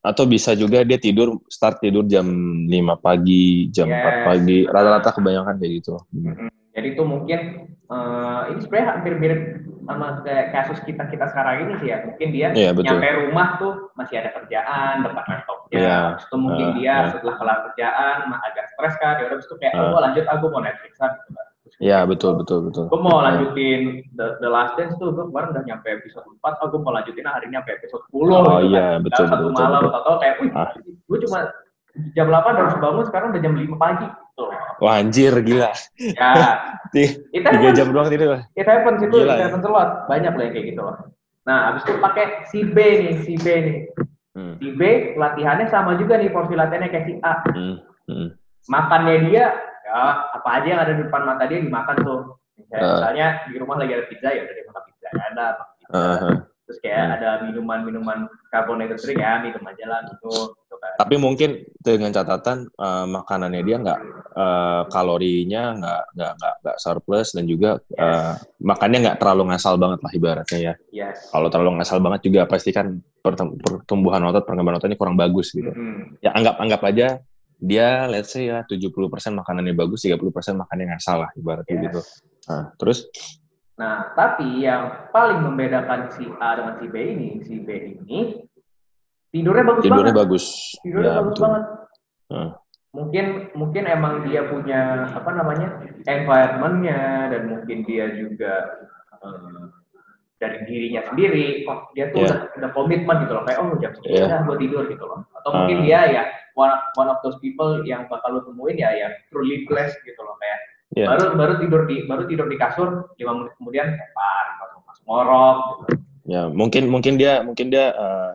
atau 0.04 0.24
bisa 0.24 0.52
juga 0.52 0.84
dia 0.84 0.96
tidur 0.96 1.40
start 1.48 1.80
tidur 1.80 2.04
jam 2.04 2.26
5 2.66 2.96
pagi, 2.96 3.68
jam 3.68 3.86
Yes. 3.86 4.00
4 4.00 4.26
pagi. 4.26 4.58
Rata-rata 4.64 5.10
kebanyakan 5.12 5.54
kayak 5.56 5.72
gitu. 5.78 5.94
Hmm. 6.10 6.48
Jadi 6.72 6.88
itu 6.90 7.02
mungkin 7.04 7.40
eh, 7.84 8.40
ini 8.50 8.58
sebenarnya 8.58 8.88
hampir 8.90 9.12
mirip 9.14 9.40
sama 9.84 10.24
kayak 10.24 10.46
kasus 10.50 10.80
kita 10.82 11.04
kita 11.06 11.28
sekarang 11.28 11.54
ini 11.62 11.72
sih 11.78 11.88
ya. 11.92 12.02
Mungkin 12.02 12.28
dia 12.32 12.48
Iya, 12.50 12.70
betul. 12.72 12.96
nyampe 12.96 13.08
rumah 13.22 13.48
tuh 13.56 13.72
masih 13.94 14.18
ada 14.18 14.32
kerjaan 14.32 15.04
depan 15.04 15.24
laptopnya. 15.24 15.53
Iya. 15.70 15.98
Habis 16.12 16.24
itu 16.26 16.36
mungkin 16.36 16.66
Ah, 16.66 16.72
dia 16.74 16.84
iya. 16.84 16.96
setelah 17.08 17.34
kelar 17.36 17.58
kerjaan 17.64 18.16
mah 18.28 18.40
agak 18.42 18.64
stres 18.70 18.94
kan. 18.98 19.14
Ya 19.16 19.24
udah 19.26 19.38
itu 19.38 19.54
kayak 19.56 19.72
Ah. 19.72 19.90
oh 19.90 20.00
lanjut 20.00 20.24
aku 20.26 20.44
mau 20.48 20.60
Netflixan 20.60 21.10
gitu 21.14 21.30
kan. 21.30 21.46
Terus 21.64 21.74
Ya, 21.80 21.98
betul, 22.04 22.32
betul, 22.36 22.58
betul. 22.68 22.84
Gue 22.86 23.00
mau 23.00 23.16
Ah. 23.18 23.32
lanjutin 23.32 23.80
The, 24.12 24.26
The 24.38 24.48
Last 24.48 24.76
Dance 24.76 24.94
tuh, 24.94 25.10
gue 25.10 25.24
kemarin 25.24 25.48
udah 25.50 25.64
nyampe 25.64 25.88
episode 25.88 26.26
4, 26.28 26.60
aku 26.60 26.76
mau 26.78 26.92
lanjutin 26.92 27.24
hari 27.24 27.48
ini 27.48 27.56
sampai 27.56 27.72
episode 27.74 28.02
10 28.06 28.30
Oh, 28.30 28.42
gitu 28.60 28.68
iya, 28.68 28.84
kan. 28.84 28.98
betul, 29.00 29.16
Dalam 29.16 29.30
satu 29.32 29.40
betul, 29.40 29.50
betul, 29.50 29.64
malam, 29.64 29.80
betul. 29.80 29.92
tau-tau 29.94 30.16
kayak, 30.18 30.34
wih, 30.38 30.50
Ah. 30.52 30.68
gue 30.84 31.18
cuma 31.24 31.38
jam 32.12 32.26
8 32.28 32.52
harus 32.54 32.74
bangun, 32.76 33.04
sekarang 33.06 33.26
udah 33.32 33.42
jam 33.42 33.54
5 33.54 33.76
pagi. 33.76 34.08
Tuh. 34.34 34.50
Wah, 34.82 34.98
anjir 34.98 35.30
gila. 35.40 35.70
Ya, 35.94 36.30
Tiga 36.90 37.48
happens, 37.48 37.74
jam 37.74 37.86
doang 37.90 38.10
tidur. 38.10 38.34
it 38.52 38.66
happens 38.66 38.98
itu, 39.00 39.14
Gila 39.14 39.30
it 39.30 39.38
ya. 39.38 39.44
happens 39.46 39.62
a 39.62 39.70
lot. 39.70 39.90
Banyak 40.06 40.32
lah 40.34 40.42
yang 40.42 40.52
kayak 40.52 40.66
gitu 40.70 40.82
loh. 40.82 40.96
Nah, 41.44 41.70
abis 41.70 41.82
itu 41.84 41.94
pakai 41.98 42.24
si 42.48 42.58
B 42.66 42.76
nih, 42.76 43.14
si 43.22 43.32
B 43.36 43.46
nih. 43.46 43.76
Hmm. 44.34 44.58
Si 44.58 44.74
B 44.74 44.82
latihannya 45.14 45.70
sama 45.70 45.94
juga 45.94 46.18
nih, 46.18 46.30
porsi 46.34 46.58
latihannya 46.58 46.90
kayak 46.90 47.06
si 47.06 47.14
A. 47.22 47.34
Hmm. 47.54 47.76
Hmm. 48.10 48.28
Makannya 48.66 49.30
dia, 49.30 49.44
ya 49.86 50.00
apa 50.34 50.48
aja 50.58 50.66
yang 50.66 50.80
ada 50.82 50.92
di 50.98 51.06
depan 51.06 51.22
mata 51.22 51.46
dia 51.46 51.62
dimakan 51.62 51.96
tuh. 52.02 52.20
Kayak 52.70 52.82
Ah. 52.82 52.90
misalnya 52.98 53.26
di 53.46 53.56
rumah 53.62 53.76
lagi 53.78 53.92
ada 53.94 54.04
pizza, 54.10 54.28
ya 54.34 54.42
udah 54.42 54.54
dia 54.54 54.64
makan 54.66 54.82
pizza. 54.90 55.08
Ada, 55.14 55.46
makan 55.54 55.74
pizza. 55.78 55.94
Ah, 55.94 56.18
ah. 56.18 56.36
terus 56.64 56.78
kayak 56.80 56.96
Hmm. 57.04 57.14
ada 57.20 57.28
minuman-minuman 57.44 58.18
carbonated 58.48 58.96
drink 58.96 59.20
ya 59.20 59.36
minum 59.44 59.60
aja 59.68 59.84
lah 59.84 60.00
gitu, 60.08 60.32
gitu 60.56 60.76
kan. 60.80 60.92
Tapi 60.96 61.14
mungkin 61.20 61.50
dengan 61.84 62.10
catatan 62.10 62.72
eh, 62.72 63.06
makanannya 63.06 63.62
dia 63.62 63.76
nggak 63.84 63.98
eh, 64.34 64.82
kalorinya 64.90 65.62
nggak 65.78 66.02
nggak 66.14 66.32
nggak 66.38 66.54
nggak 66.62 66.76
surplus 66.78 67.32
dan 67.32 67.46
juga 67.46 67.78
eh, 67.94 68.34
makannya 68.60 68.98
nggak 69.06 69.18
terlalu 69.22 69.42
ngasal 69.54 69.78
banget 69.78 70.00
lah 70.02 70.12
ibaratnya 70.12 70.58
ya. 70.58 70.74
Yes. 70.90 71.30
Kalau 71.30 71.48
terlalu 71.48 71.78
ngasal 71.78 71.98
banget 72.02 72.20
juga 72.26 72.40
pasti 72.44 72.70
kan 72.70 72.90
pertumbuhan 73.22 74.20
otot 74.26 74.44
perkembangan 74.44 74.78
ototnya 74.82 74.98
kurang 74.98 75.14
bagus 75.16 75.54
gitu. 75.54 75.70
Mm-mm. 75.70 76.18
Ya 76.20 76.34
anggap 76.34 76.58
anggap 76.58 76.82
aja 76.84 77.22
dia 77.54 78.04
let's 78.10 78.34
say 78.34 78.50
ya 78.50 78.66
70% 78.66 78.92
makanannya 79.32 79.72
bagus, 79.72 80.04
30% 80.04 80.20
makannya 80.58 80.92
ngasal 80.92 81.24
lah 81.24 81.30
ibaratnya 81.32 81.74
Yes. 81.78 81.84
gitu. 81.88 82.00
Nah, 82.50 82.64
terus 82.76 82.98
Nah, 83.74 84.14
tapi 84.14 84.62
yang 84.62 85.10
paling 85.10 85.42
membedakan 85.42 86.06
si 86.14 86.22
A 86.38 86.54
dengan 86.54 86.78
si 86.78 86.86
B 86.86 86.94
ini, 87.10 87.42
si 87.42 87.58
B 87.58 87.68
ini 87.98 88.38
tidurnya 89.34 89.66
bagus 89.66 89.82
tidurnya 89.82 90.14
banget. 90.14 90.22
bagus. 90.22 90.44
Tidurnya 90.78 91.10
Ya, 91.10 91.14
bagus 91.18 91.26
betul. 91.34 91.42
banget. 91.42 91.64
Hmm. 92.30 92.50
Mungkin 92.94 93.50
mungkin 93.58 93.90
emang 93.90 94.22
dia 94.22 94.46
punya 94.46 95.10
apa 95.10 95.30
namanya 95.34 95.82
environmentnya 96.06 97.28
dan 97.34 97.42
mungkin 97.50 97.82
dia 97.82 98.06
juga 98.14 98.54
eh, 99.18 99.62
dari 100.38 100.58
dirinya 100.68 101.02
sendiri, 101.08 101.64
oh 101.66 101.88
dia 101.96 102.10
tuh 102.12 102.22
Yeah. 102.22 102.30
udah, 102.30 102.38
udah 102.60 102.70
komitmen 102.76 103.16
gitu 103.24 103.32
loh, 103.34 103.44
kayak 103.48 103.58
oh 103.64 103.74
jam 103.80 103.92
segini 103.98 104.14
Yeah. 104.22 104.28
udah 104.30 104.40
gue 104.46 104.56
tidur 104.66 104.84
gitu 104.86 105.04
loh. 105.06 105.20
Atau 105.40 105.50
mungkin 105.56 105.78
Ah. 105.80 105.84
dia 105.86 106.00
ya 106.10 106.22
one, 106.54 106.74
one 106.94 107.10
of 107.10 107.18
those 107.24 107.38
people 107.40 107.80
yang 107.82 108.06
bakal 108.06 108.30
lu 108.30 108.40
temuin 108.44 108.76
ya 108.78 108.90
yang 108.94 109.12
truly 109.32 109.66
blessed 109.66 109.98
gitu 110.06 110.20
loh, 110.22 110.36
kayak 110.38 110.58
Ya. 110.94 111.10
baru 111.10 111.34
baru 111.34 111.52
tidur 111.58 111.82
di 111.90 112.06
baru 112.06 112.22
tidur 112.30 112.46
di 112.46 112.54
kasur 112.54 113.10
lima 113.18 113.32
menit 113.34 113.54
kemudian 113.58 113.88
tepar 113.98 114.44
langsung 114.62 114.82
masuk 114.86 115.04
ngorok 115.10 115.56
gitu. 115.66 115.86
Ya, 116.24 116.42
mungkin 116.46 116.82
mungkin 116.86 117.14
dia 117.18 117.42
mungkin 117.42 117.74
dia 117.74 117.90
eh, 117.90 118.30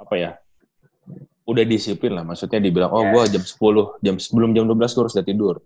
apa 0.00 0.14
ya? 0.16 0.30
Udah 1.50 1.64
disiplin 1.66 2.14
lah, 2.14 2.22
maksudnya 2.22 2.62
dibilang 2.62 2.94
oh 2.94 3.02
gua 3.10 3.26
jam 3.26 3.42
10, 3.42 3.98
jam 3.98 4.14
sebelum 4.22 4.54
jam 4.54 4.64
12 4.70 4.94
gua 4.94 5.02
harus 5.02 5.14
udah 5.18 5.26
tidur. 5.26 5.56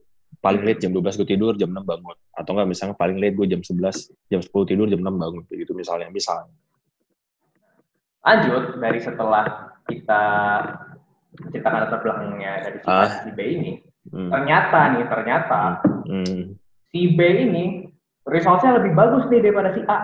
Paling 0.40 0.62
late 0.64 0.80
jam 0.82 0.90
12 0.90 1.14
gue 1.20 1.28
tidur, 1.30 1.52
jam 1.54 1.70
6 1.70 1.84
bangun. 1.84 2.16
Atau 2.34 2.52
enggak 2.52 2.68
misalnya 2.68 2.96
paling 2.98 3.16
late 3.16 3.32
gue 3.32 3.46
jam 3.46 3.62
11, 3.62 4.10
jam 4.28 4.40
10 4.42 4.50
tidur, 4.66 4.86
jam 4.90 5.00
6 5.00 5.14
bangun. 5.14 5.42
Begitu 5.46 5.72
misalnya, 5.72 6.08
misalnya. 6.10 6.52
lanjut 8.24 8.80
dari 8.80 9.04
setelah 9.04 9.44
kita 9.84 10.22
menceritakan 11.36 11.78
latar 11.84 12.00
belakangnya 12.00 12.52
dari 12.64 12.78
si, 12.80 12.88
Ah. 12.88 13.10
si 13.20 13.30
B 13.36 13.40
ini 13.44 13.72
Hmm. 14.08 14.32
ternyata 14.32 14.80
nih 14.96 15.04
ternyata 15.04 15.60
Hmm. 16.08 16.56
si 16.88 17.12
B 17.12 17.20
ini 17.20 17.64
resultnya 18.24 18.80
lebih 18.80 18.96
bagus 18.96 19.28
nih 19.28 19.44
daripada 19.44 19.76
si 19.76 19.84
A 19.84 20.00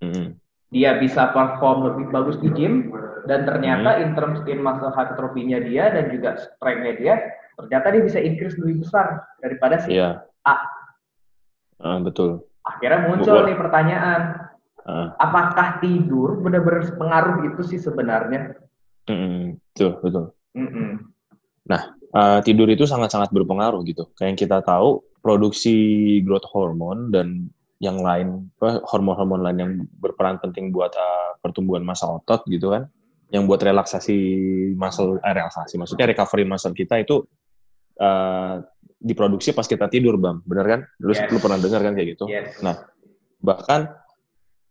Hmm. 0.00 0.40
dia 0.72 0.96
bisa 0.96 1.28
perform 1.36 1.84
lebih 1.84 2.06
bagus 2.08 2.40
di 2.40 2.48
gym 2.56 2.88
dan 3.24 3.44
ternyata 3.44 3.90
Hmm. 3.96 4.02
in 4.02 4.10
terms 4.12 4.38
in 4.46 4.60
muscle 4.60 4.88
hypertrophy-nya 4.88 5.58
dia 5.60 5.90
dan 5.90 6.08
juga 6.08 6.36
strength-nya 6.36 6.94
dia 6.96 7.14
ternyata 7.56 7.86
dia 7.90 8.02
bisa 8.02 8.18
increase 8.18 8.56
lebih 8.56 8.84
besar 8.84 9.20
daripada 9.38 9.76
si 9.80 9.94
Iya. 9.94 10.24
A. 10.42 10.54
Ah, 11.78 11.98
betul. 11.98 12.44
akhirnya 12.60 13.08
muncul 13.08 13.40
Gua- 13.40 13.46
nih 13.48 13.56
pertanyaan 13.56 14.22
Ah. 14.84 15.12
apakah 15.16 15.80
tidur 15.80 16.38
benar-benar 16.38 16.86
pengaruh 16.92 17.36
itu 17.46 17.60
sih 17.66 17.80
sebenarnya? 17.80 18.56
Hmm. 19.04 19.56
Betul, 19.72 19.98
betul. 20.00 20.24
Mm-mm. 20.54 21.08
Uh, 22.10 22.42
tidur 22.42 22.66
itu 22.66 22.82
sangat-sangat 22.84 23.30
berpengaruh 23.30 23.86
gitu. 23.86 24.10
Kayak 24.18 24.28
yang 24.34 24.40
kita 24.40 24.58
tahu, 24.60 24.98
produksi 25.22 25.76
growth 26.20 26.42
hormone 26.50 27.14
dan 27.14 27.46
yang 27.78 28.02
lain, 28.02 28.50
hormon-hormon 28.60 29.40
lain 29.40 29.58
yang 29.58 29.72
berperan 29.96 30.42
penting 30.42 30.74
buat 30.74 30.90
uh, 30.90 31.38
pertumbuhan 31.38 31.86
massa 31.86 32.10
otot 32.10 32.42
gitu 32.44 32.74
kan, 32.74 32.90
yang 33.30 33.46
buat 33.46 33.62
relaksasi 33.62 34.16
muscle, 34.74 35.22
eh, 35.22 35.34
relaksasi, 35.34 35.78
maksudnya 35.78 36.10
recovery 36.10 36.42
muscle 36.42 36.74
kita 36.74 36.98
itu 36.98 37.22
uh, 38.02 38.58
diproduksi 39.00 39.54
pas 39.54 39.64
kita 39.64 39.86
tidur, 39.86 40.18
bang, 40.18 40.42
bener 40.44 40.66
kan? 40.66 40.80
Lu, 41.00 41.14
Yes. 41.14 41.30
lu 41.30 41.38
pernah 41.38 41.56
dengar 41.62 41.80
kan 41.80 41.94
kayak 41.94 42.08
gitu? 42.18 42.26
Yes. 42.26 42.58
Nah, 42.60 42.76
bahkan 43.40 43.88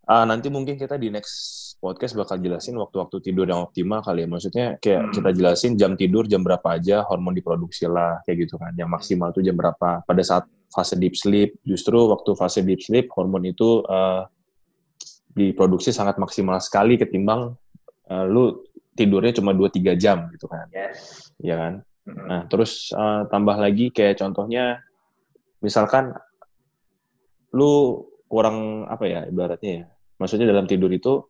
uh, 0.05 0.25
nanti 0.27 0.51
mungkin 0.51 0.75
kita 0.75 0.99
di 0.99 1.09
next 1.09 1.57
podcast 1.79 2.13
bakal 2.19 2.35
jelasin 2.37 2.75
waktu-waktu 2.75 3.23
tidur 3.23 3.47
yang 3.47 3.63
optimal 3.63 4.03
kali 4.03 4.23
ya. 4.23 4.27
Maksudnya 4.27 4.65
kayak 4.83 5.01
Hmm. 5.07 5.13
kita 5.15 5.29
jelasin 5.31 5.71
jam 5.79 5.95
tidur 5.95 6.27
jam 6.27 6.43
berapa 6.43 6.67
aja, 6.75 7.07
hormon 7.07 7.31
diproduksi 7.31 7.87
lah 7.87 8.19
kayak 8.27 8.45
gitu 8.45 8.59
kan. 8.59 8.75
Yang 8.75 8.89
maksimal 8.91 9.31
tuh 9.31 9.41
jam 9.41 9.55
berapa. 9.55 10.03
Pada 10.03 10.21
saat 10.21 10.43
fase 10.69 10.99
deep 10.99 11.15
sleep, 11.15 11.55
justru 11.63 11.95
waktu 12.11 12.35
fase 12.35 12.59
deep 12.61 12.83
sleep 12.83 13.07
hormon 13.15 13.47
itu 13.47 13.81
uh, 13.87 14.27
diproduksi 15.31 15.95
sangat 15.95 16.19
maksimal 16.19 16.59
sekali 16.59 16.99
ketimbang 16.99 17.55
uh, 18.09 18.25
lu 18.25 18.65
tidurnya 18.97 19.31
cuma 19.37 19.55
2-3 19.55 19.95
jam 19.95 20.27
gitu 20.33 20.49
kan. 20.49 20.67
Yes. 20.75 21.31
Ya 21.39 21.55
kan? 21.55 21.73
Mm-mm. 22.09 22.25
Nah, 22.27 22.41
terus 22.51 22.91
uh, 22.91 23.29
tambah 23.29 23.55
lagi 23.55 23.93
kayak 23.93 24.19
contohnya 24.19 24.83
misalkan 25.63 26.11
lu 27.55 28.03
kurang 28.29 28.89
apa 28.89 29.05
ya 29.07 29.19
ibaratnya 29.29 29.71
ya. 29.71 29.85
Maksudnya 30.19 30.51
dalam 30.51 30.67
tidur 30.67 30.91
itu 30.91 31.23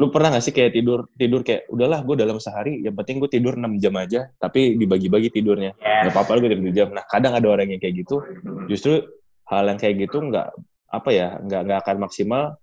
lu 0.00 0.08
pernah 0.08 0.32
gak 0.32 0.44
sih 0.48 0.54
kayak 0.56 0.72
tidur 0.72 1.12
tidur 1.12 1.44
kayak 1.44 1.68
udahlah 1.68 2.00
gue 2.00 2.16
dalam 2.16 2.40
sehari 2.40 2.80
yang 2.80 2.96
penting 2.96 3.20
gue 3.20 3.28
tidur 3.28 3.52
6 3.52 3.76
jam 3.76 3.92
aja 4.00 4.32
tapi 4.40 4.72
dibagi-bagi 4.80 5.28
tidurnya 5.28 5.76
Yes. 5.76 6.08
nggak 6.08 6.12
apa-apa 6.16 6.40
gue 6.40 6.48
tidur 6.56 6.64
2 6.72 6.78
jam 6.78 6.88
nah 6.96 7.04
kadang 7.04 7.36
ada 7.36 7.44
orang 7.52 7.68
yang 7.68 7.80
kayak 7.84 8.00
gitu 8.00 8.24
justru 8.64 9.04
hal 9.44 9.68
yang 9.68 9.76
kayak 9.76 10.08
gitu 10.08 10.24
nggak 10.24 10.56
apa 10.88 11.10
ya 11.12 11.36
nggak 11.44 11.60
nggak 11.68 11.78
akan 11.84 11.96
maksimal 12.00 12.56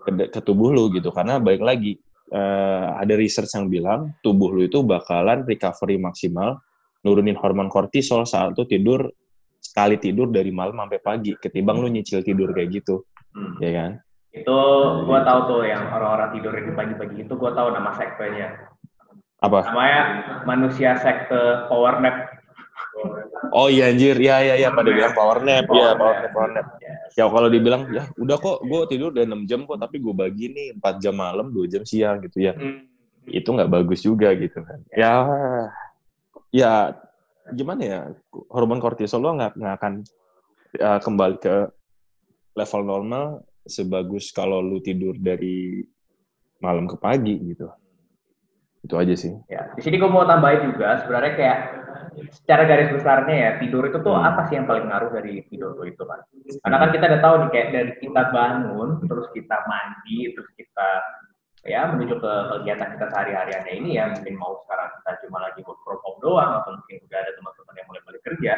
ke, 0.00 0.32
ke 0.32 0.40
tubuh 0.40 0.72
lu 0.72 0.88
gitu 0.96 1.12
karena 1.12 1.36
balik 1.36 1.60
lagi 1.60 2.00
eh, 2.32 2.86
ada 3.00 3.14
research 3.16 3.52
yang 3.56 3.66
bilang 3.68 4.12
tubuh 4.20 4.52
lu 4.52 4.68
itu 4.68 4.84
bakalan 4.84 5.44
recovery 5.48 5.96
maksimal 5.96 6.60
nurunin 7.02 7.36
hormon 7.38 7.68
kortisol 7.72 8.26
saat 8.28 8.52
lu 8.56 8.64
tidur 8.68 9.08
sekali 9.58 9.98
tidur 9.98 10.30
dari 10.30 10.54
malam 10.54 10.78
sampai 10.78 11.00
pagi 11.02 11.32
ketimbang 11.34 11.82
lu 11.82 11.88
nyicil 11.90 12.22
tidur 12.22 12.52
kayak 12.52 12.82
gitu 12.82 13.04
Hmm. 13.28 13.60
ya 13.60 13.70
kan 13.76 13.90
Itu 14.32 14.58
gua 15.04 15.20
tahu 15.20 15.40
tuh 15.46 15.62
yang 15.68 15.88
orang-orang 15.92 16.32
tidur 16.32 16.52
di 16.56 16.72
pagi-pagi 16.72 17.28
itu 17.28 17.32
gua 17.36 17.52
tahu 17.52 17.72
nama 17.76 17.92
sektenya. 17.92 18.56
apa 19.38 19.70
Namanya 19.70 20.02
manusia 20.48 20.98
sekte 20.98 21.68
power 21.70 22.02
nap. 22.02 22.27
Oh 23.52 23.68
iya 23.68 23.90
anjir 23.90 24.16
ya 24.18 24.40
ya 24.42 24.54
ya 24.58 24.68
pada 24.70 24.90
bilang 24.90 25.12
power 25.14 25.38
nap 25.40 25.66
ya 25.70 25.94
power 25.94 26.16
nap 26.22 26.32
power 26.34 26.50
nap 26.52 26.66
Yes. 26.78 27.16
ya 27.16 27.24
kalau 27.28 27.48
dibilang 27.48 27.88
ya 27.90 28.04
udah 28.16 28.36
kok 28.36 28.62
gue 28.62 28.80
tidur 28.88 29.10
udah 29.12 29.24
6 29.24 29.48
jam 29.48 29.60
kok 29.64 29.78
tapi 29.80 29.96
gue 29.98 30.14
bagi 30.14 30.46
nih 30.50 30.68
4 30.78 31.02
jam 31.02 31.14
malam 31.16 31.50
2 31.50 31.66
jam 31.68 31.82
siang 31.82 32.20
gitu 32.22 32.42
ya 32.44 32.52
Hmm. 32.54 32.84
itu 33.28 33.44
nggak 33.44 33.68
bagus 33.68 34.00
juga 34.00 34.32
gitu 34.32 34.64
kan. 34.64 34.80
Ya, 34.96 35.12
ya 36.48 36.96
gimana 37.52 37.82
ya 37.84 38.00
hormon 38.48 38.80
kortisol 38.80 39.20
lo 39.20 39.36
nggak 39.36 39.52
nggak 39.56 39.74
akan 39.80 39.92
uh, 40.80 41.00
kembali 41.00 41.36
ke 41.36 41.56
level 42.56 42.82
normal 42.84 43.24
sebagus 43.64 44.32
kalau 44.32 44.64
lu 44.64 44.80
tidur 44.80 45.12
dari 45.16 45.84
malam 46.58 46.88
ke 46.88 46.96
pagi 46.96 47.36
gitu. 47.52 47.68
Itu 48.80 48.96
aja 48.96 49.12
sih. 49.12 49.36
Ya, 49.52 49.68
di 49.76 49.82
sini 49.84 50.00
gue 50.00 50.08
mau 50.08 50.24
tambahin 50.24 50.72
juga 50.72 51.04
sebenarnya 51.04 51.32
kayak 51.36 51.58
secara 52.30 52.62
garis 52.66 52.90
besarnya 52.94 53.34
ya 53.34 53.50
tidur 53.62 53.86
itu 53.86 53.98
tuh 54.00 54.14
Hmm. 54.14 54.28
apa 54.28 54.46
sih 54.48 54.58
yang 54.58 54.66
paling 54.66 54.86
ngaruh 54.88 55.10
dari 55.12 55.42
tidur 55.50 55.74
tuh 55.74 55.86
itu 55.86 56.02
kan? 56.02 56.20
Karena 56.64 56.76
kan 56.80 56.88
kita 56.94 57.04
udah 57.10 57.20
tahu 57.22 57.34
nih 57.38 57.48
kayak 57.54 57.68
dari 57.74 57.92
kita 58.00 58.22
bangun 58.34 58.90
terus 59.04 59.26
kita 59.34 59.56
mandi 59.66 60.18
terus 60.32 60.48
kita 60.56 60.88
ya 61.66 61.90
menuju 61.90 62.22
ke 62.22 62.32
kegiatan 62.54 62.88
kita 62.96 63.06
sehari-hariannya 63.10 63.72
ini 63.74 63.90
ya 63.98 64.08
mungkin 64.14 64.34
mau 64.38 64.62
sekarang 64.64 64.88
kita 65.02 65.12
cuma 65.26 65.38
lagi 65.42 65.60
work 65.66 65.80
from 65.82 65.98
home 66.06 66.20
doang 66.22 66.50
atau 66.62 66.70
mungkin 66.78 66.96
udah 67.02 67.18
ada 67.18 67.32
teman-teman 67.34 67.74
yang 67.76 67.86
mulai 67.90 68.02
balik 68.06 68.22
kerja 68.24 68.54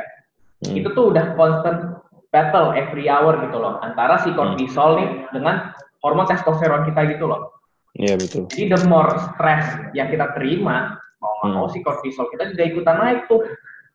Hmm. 0.61 0.76
itu 0.76 0.88
tuh 0.93 1.09
udah 1.09 1.25
constant 1.40 2.05
battle 2.29 2.76
every 2.76 3.09
hour 3.09 3.33
gitu 3.40 3.57
loh 3.57 3.81
antara 3.81 4.21
si 4.21 4.29
cortisol 4.37 5.00
nih 5.00 5.09
dengan 5.33 5.73
hormon 6.05 6.29
testosteron 6.29 6.85
kita 6.85 7.09
gitu 7.17 7.25
loh. 7.25 7.57
Iya 7.97 8.21
betul. 8.21 8.45
Jadi 8.52 8.69
the 8.69 8.81
more 8.85 9.09
stress 9.19 9.64
yang 9.97 10.12
kita 10.12 10.37
terima, 10.37 11.00
mau 11.21 11.33
nggak 11.39 11.53
mau 11.53 11.67
Hmm. 11.69 11.73
si 11.73 11.79
kortisol 11.81 12.27
kita 12.29 12.50
juga 12.50 12.65
ikutan 12.65 12.97
naik 12.97 13.21
tuh. 13.29 13.45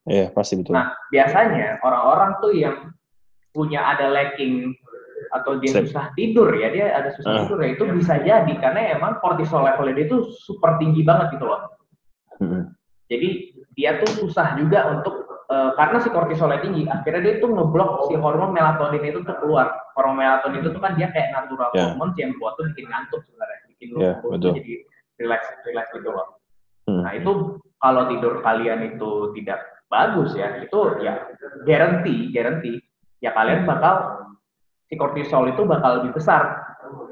Iya 0.06 0.30
pasti 0.30 0.62
betul. 0.62 0.78
Nah, 0.78 0.94
biasanya 1.10 1.82
orang-orang 1.82 2.32
tuh 2.38 2.54
yang 2.54 2.94
punya 3.50 3.82
ada 3.82 4.14
lacking 4.14 4.70
atau 5.34 5.58
dia 5.58 5.74
Sleep. 5.74 5.90
susah 5.90 6.14
tidur 6.14 6.54
ya, 6.54 6.70
dia 6.70 6.94
ada 6.94 7.10
susah 7.10 7.32
Ah. 7.34 7.38
tidur 7.44 7.58
ya, 7.60 7.70
itu 7.74 7.84
bisa 7.92 8.14
jadi 8.22 8.54
karena 8.62 8.94
emang 8.94 9.18
kortisol 9.20 9.66
levelnya 9.66 9.98
dia 9.98 10.08
tuh 10.08 10.22
super 10.46 10.78
tinggi 10.78 11.02
banget 11.02 11.34
gitu 11.34 11.50
loh. 11.50 11.66
Mm-mm. 12.38 12.70
Jadi 13.10 13.30
dia 13.74 13.98
tuh 14.00 14.24
susah 14.24 14.54
juga 14.56 14.94
untuk 14.94 15.26
eh, 15.46 15.72
karena 15.78 16.02
si 16.02 16.10
kortisolnya 16.10 16.58
tinggi, 16.58 16.90
akhirnya 16.90 17.22
dia 17.22 17.36
tuh 17.38 17.54
ngeblok 17.54 18.10
si 18.10 18.18
hormon 18.18 18.50
melatonin 18.50 19.06
itu 19.06 19.22
tuh 19.22 19.38
keluar. 19.38 19.78
Hormon 19.94 20.18
melatonin 20.18 20.66
itu 20.66 20.74
tuh 20.74 20.82
kan 20.82 20.98
dia 20.98 21.06
kayak 21.14 21.38
natural 21.38 21.70
Ya. 21.74 21.94
hormon 21.94 22.18
yang 22.18 22.34
buat 22.42 22.58
tuh 22.58 22.66
bikin 22.74 22.90
ngantuk 22.90 23.22
sebenarnya, 23.30 23.60
bikin 23.70 23.88
lu 23.94 23.98
Ya, 24.02 24.14
tuh 24.26 24.30
betul. 24.34 24.58
jadi 24.58 24.74
relax, 25.22 25.42
relax 25.70 25.86
gitu 25.94 26.10
loh. 26.10 26.42
Hmm. 26.86 27.02
Nah 27.02 27.12
itu 27.14 27.58
kalau 27.82 28.10
tidur 28.10 28.42
kalian 28.42 28.96
itu 28.96 29.34
tidak 29.38 29.60
bagus 29.90 30.34
ya, 30.34 30.62
itu 30.62 30.80
ya 31.02 31.22
guarantee, 31.66 32.30
guarantee 32.34 32.78
ya 33.22 33.34
kalian 33.34 33.66
bakal 33.66 34.26
si 34.86 34.94
kortisol 34.94 35.50
itu 35.50 35.66
bakal 35.66 36.02
lebih 36.02 36.14
besar 36.14 36.62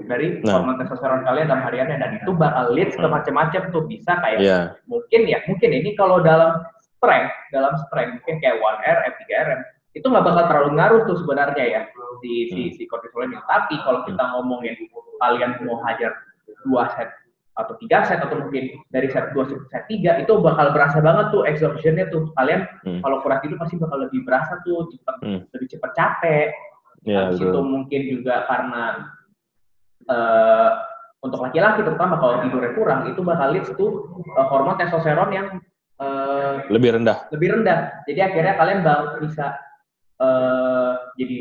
dari 0.06 0.42
Nah. 0.46 0.62
hormon 0.62 0.78
testosteron 0.78 1.26
kalian 1.26 1.50
dalam 1.50 1.64
hariannya 1.66 1.98
dan 1.98 2.12
itu 2.22 2.32
bakal 2.38 2.70
leads 2.74 2.94
ke 2.94 3.02
Hmm. 3.02 3.14
macam-macam 3.18 3.62
tuh 3.74 3.84
bisa 3.90 4.14
kayak 4.22 4.40
Iya. 4.42 4.60
mungkin 4.86 5.22
ya 5.26 5.40
mungkin 5.50 5.70
ini 5.74 5.98
kalau 5.98 6.22
dalam 6.22 6.62
strength 6.78 7.34
dalam 7.50 7.74
strength 7.88 8.22
mungkin 8.22 8.36
kayak 8.42 8.62
1R, 8.62 8.98
F3RM 9.18 9.60
itu 9.94 10.06
nggak 10.06 10.26
bakal 10.26 10.44
terlalu 10.50 10.70
ngaruh 10.78 11.02
tuh 11.06 11.18
sebenarnya 11.22 11.66
ya 11.66 11.82
si 12.22 12.50
si 12.50 12.62
Hmm. 12.70 12.74
si 12.78 12.84
kortisol 12.86 13.26
ini. 13.26 13.38
Tapi 13.46 13.78
kalau 13.82 14.06
kita 14.06 14.24
ngomongin 14.38 14.76
kalian 15.22 15.52
mau 15.66 15.78
hajar 15.82 16.14
dua 16.66 16.90
set 16.94 17.10
atau 17.54 17.78
tiga 17.78 18.02
set 18.02 18.18
atau 18.18 18.42
mungkin 18.42 18.82
dari 18.90 19.06
set 19.08 19.30
dua 19.32 19.46
set 19.46 19.62
set 19.70 19.84
tiga 19.86 20.18
itu 20.18 20.34
bakal 20.42 20.74
berasa 20.74 20.98
banget 21.00 21.30
tuh 21.30 21.46
exhaustionnya 21.46 22.10
tuh 22.10 22.34
kalian 22.34 22.66
Hmm. 22.82 23.00
kalau 23.00 23.22
kurang 23.22 23.46
tidur 23.46 23.62
pasti 23.62 23.78
bakal 23.78 24.02
lebih 24.02 24.26
berasa 24.26 24.58
tuh 24.66 24.90
cepet 24.90 25.16
Hmm. 25.22 25.40
lebih 25.54 25.68
cepat 25.70 25.92
capek 25.94 26.50
Iya 27.04 27.36
Habis 27.36 27.44
itu 27.44 27.60
mungkin 27.60 28.02
juga 28.08 28.48
karena 28.48 28.84
eh, 30.08 30.70
untuk 31.20 31.40
laki-laki 31.40 31.84
terutama 31.84 32.16
kalau 32.16 32.44
tidurnya 32.44 32.72
kurang 32.76 33.08
itu 33.08 33.20
bakal 33.24 33.52
leads 33.52 33.72
to 33.76 33.88
eh, 34.34 34.46
hormon 34.48 34.76
testosteron 34.76 35.30
yang 35.32 35.48
eh, 36.00 36.54
Lebih 36.72 36.96
rendah. 37.00 37.28
lebih 37.32 37.60
rendah. 37.60 38.04
Jadi 38.08 38.20
akhirnya 38.20 38.54
kalian 38.56 38.80
bakal 38.84 39.20
bisa 39.20 39.46
eh, 40.18 40.94
jadi 41.20 41.40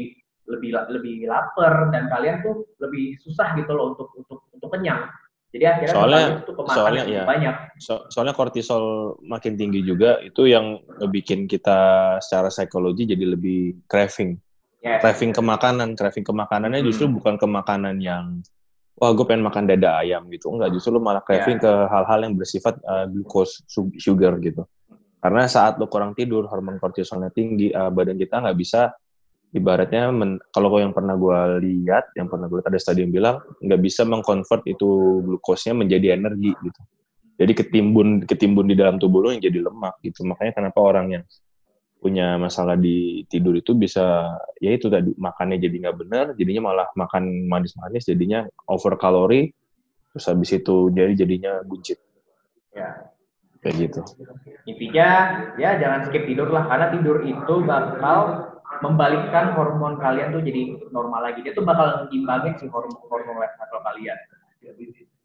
lebih 0.50 0.71
lebih 0.90 1.14
lapar 1.31 1.88
dan 1.95 2.11
kalian 2.11 2.42
tuh 2.42 2.66
lebih 2.83 3.14
susah 3.23 3.54
gitu 3.54 3.71
loh 3.71 3.95
untuk 3.95 4.11
untuk 4.19 4.42
untuk 4.50 4.69
kenyang. 4.69 5.07
Jadi 5.52 5.64
akhirnya 5.68 5.92
Soalnya- 5.92 6.28
makan 6.49 6.64
soalnya 6.73 7.04
ya. 7.04 7.23
banyak. 7.28 7.54
So- 7.76 8.09
soalnya 8.09 8.32
kortisol 8.32 9.16
makin 9.21 9.61
tinggi 9.61 9.85
juga 9.85 10.16
itu 10.25 10.49
yang 10.49 10.80
bikin 11.12 11.44
kita 11.44 11.76
secara 12.25 12.49
psikologi 12.49 13.04
jadi 13.04 13.37
lebih 13.37 13.85
craving. 13.85 14.40
Yes. 14.80 14.99
Craving 15.04 15.37
ke 15.37 15.42
makanan, 15.44 15.88
craving 15.94 16.25
ke 16.25 16.32
makanannya 16.32 16.80
justru 16.82 17.04
Hmm. 17.06 17.21
bukan 17.21 17.35
ke 17.37 17.44
makanan 17.47 18.00
yang 18.00 18.40
wah 18.97 19.12
gue 19.12 19.25
pengen 19.28 19.44
makan 19.44 19.68
dada 19.68 20.00
ayam 20.00 20.25
gitu. 20.32 20.49
Enggak, 20.50 20.73
justru 20.73 20.97
lu 20.97 21.04
malah 21.04 21.21
craving 21.21 21.61
Ya. 21.61 21.64
ke 21.68 21.73
hal-hal 21.87 22.18
yang 22.25 22.35
bersifat 22.35 22.80
uh, 22.82 23.04
glucose, 23.04 23.61
su- 23.68 23.92
sugar 24.00 24.40
gitu. 24.40 24.64
Karena 25.21 25.47
saat 25.47 25.76
lu 25.78 25.87
kurang 25.87 26.16
tidur, 26.16 26.49
hormon 26.49 26.80
kortisolnya 26.80 27.28
tinggi, 27.28 27.71
uh, 27.71 27.92
badan 27.92 28.16
kita 28.18 28.40
nggak 28.42 28.56
bisa 28.56 28.90
ibaratnya 29.52 30.09
men- 30.11 30.40
kalau 30.49 30.73
yang 30.80 30.97
pernah 30.97 31.14
gue 31.14 31.38
lihat, 31.68 32.16
yang 32.16 32.26
pernah 32.26 32.49
gue 32.49 32.59
lihat 32.61 32.68
ada 32.73 32.80
studi 32.80 33.04
yang 33.04 33.12
bilang 33.12 33.37
nggak 33.61 33.80
bisa 33.85 34.02
mengkonvert 34.09 34.64
itu 34.64 35.21
glukosnya 35.23 35.76
menjadi 35.76 36.16
energi 36.16 36.56
gitu. 36.56 36.80
Jadi 37.37 37.52
ketimbun 37.56 38.25
ketimbun 38.25 38.66
di 38.68 38.76
dalam 38.76 38.97
tubuh 38.97 39.25
lo 39.25 39.28
yang 39.32 39.44
jadi 39.44 39.61
lemak 39.61 40.00
gitu. 40.00 40.25
Makanya 40.25 40.52
kenapa 40.56 40.78
orang 40.80 41.06
yang 41.21 41.25
punya 42.02 42.35
masalah 42.35 42.75
di 42.75 43.23
tidur 43.30 43.54
itu 43.54 43.78
bisa 43.78 44.35
ya 44.59 44.75
itu 44.75 44.90
tadi 44.90 45.14
makannya 45.14 45.62
jadi 45.62 45.76
nggak 45.87 45.97
benar, 46.02 46.25
jadinya 46.35 46.73
malah 46.73 46.88
makan 46.99 47.47
manis-manis, 47.47 48.02
jadinya 48.09 48.42
over 48.66 48.99
kalori, 48.99 49.54
terus 50.11 50.26
habis 50.26 50.50
itu 50.50 50.90
jadi 50.90 51.12
jadinya 51.14 51.62
buncit 51.62 52.02
Ya. 52.73 53.12
kayak 53.61 53.76
gitu. 53.78 54.00
Intinya 54.66 55.09
ya 55.61 55.76
jangan 55.78 56.09
skip 56.09 56.25
tidur 56.26 56.50
lah 56.50 56.66
karena 56.66 56.87
tidur 56.90 57.23
itu 57.23 57.54
bakal 57.62 58.51
membalikkan 58.82 59.54
hormon 59.54 59.96
kalian 59.96 60.30
tuh 60.30 60.42
jadi 60.42 60.62
normal 60.90 61.22
lagi. 61.22 61.40
Dia 61.40 61.54
tuh 61.54 61.62
bakal 61.62 62.06
ngimbangin 62.06 62.54
si 62.56 62.66
hormon 62.66 62.98
hormon 63.04 63.38
level 63.38 63.80
kalian. 63.80 64.18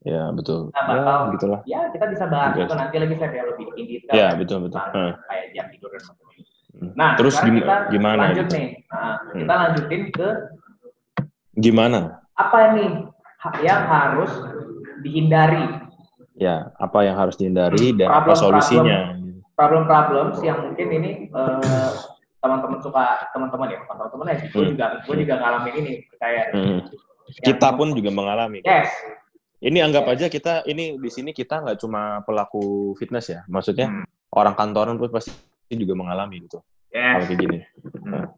Ya 0.01 0.29
betul. 0.29 0.69
Nah, 0.69 0.77
Ya 0.77 0.83
bakal- 0.87 1.25
gitulah. 1.35 1.59
Ya 1.65 1.79
kita 1.89 2.05
bisa 2.07 2.25
bahas 2.25 2.53
itu 2.55 2.71
nanti 2.71 2.95
lagi 2.95 3.15
saya 3.15 3.29
kayak 3.29 3.45
lebih 3.51 3.65
detail. 3.75 4.13
Ya 4.13 4.27
betul 4.33 4.57
betul. 4.63 4.79
Hmm. 4.79 5.11
kayak 5.19 5.45
jam 5.51 5.65
tidur 5.67 5.89
dan 5.89 6.01
macam-macam. 6.01 6.45
Hmm. 6.77 6.91
Nah, 6.93 7.11
Terus 7.17 7.35
gim- 7.41 7.57
kita 7.59 7.75
gimana 7.89 8.21
Lanjut 8.23 8.45
gitu? 8.45 8.55
nih. 8.55 8.67
Nah, 8.87 9.15
Hmm. 9.17 9.39
Kita 9.41 9.53
lanjutin 9.57 10.01
ke 10.13 10.27
Gimana? 11.55 11.99
apa 12.33 12.59
nih 12.71 12.91
yang 13.59 13.81
harus 13.83 14.29
dihindari 14.99 15.65
Ya 16.37 16.69
apa 16.77 17.01
yang 17.01 17.17
harus 17.17 17.33
dihindari 17.33 17.97
dan 17.97 18.07
apa 18.07 18.29
Problem-problem. 18.29 18.37
solusinya? 18.61 18.99
problem-problem 19.57 20.25
yang 20.39 20.57
mungkin 20.61 20.87
ini 20.93 21.11
eh, 21.27 21.91
teman-teman 22.37 22.79
suka 22.79 23.03
teman-teman 23.33 23.67
ya 23.73 23.79
teman-teman 23.83 24.25
ya 24.29 24.35
sih 24.37 24.47
gue 24.47 24.61
Hmm. 24.61 24.71
juga 24.73 24.85
gue 25.01 25.15
juga 25.25 25.35
ngalamin 25.37 25.73
ini 25.81 25.91
kayak 26.15 26.45
Hmm. 26.53 26.79
Kita 27.27 27.75
pun 27.75 27.91
juga 27.91 28.07
mengalami. 28.07 28.63
Yes. 28.63 28.87
Ini 29.59 29.83
anggap 29.83 30.07
aja 30.07 30.31
kita 30.31 30.63
ini 30.63 30.95
di 30.95 31.09
sini 31.11 31.35
kita 31.35 31.59
nggak 31.59 31.75
cuma 31.75 32.23
pelaku 32.23 32.95
fitness 32.95 33.27
ya, 33.27 33.43
maksudnya 33.51 33.91
Hmm. 33.91 34.07
orang 34.31 34.55
kantoran 34.55 34.95
pun 34.95 35.11
pasti 35.11 35.33
juga 35.75 35.91
mengalami 35.91 36.39
gitu. 36.41 36.63
Yes. 36.87 37.27
kayak 37.27 37.35
gini. 37.35 37.59
Hmm. 37.99 38.31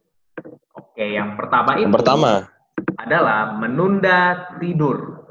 Oke, 0.73 1.05
yang 1.05 1.37
pertama 1.37 1.77
itu 1.77 1.85
Yang 1.85 1.95
pertama, 2.01 2.31
adalah 2.97 3.53
menunda 3.53 4.19
tidur. 4.57 5.21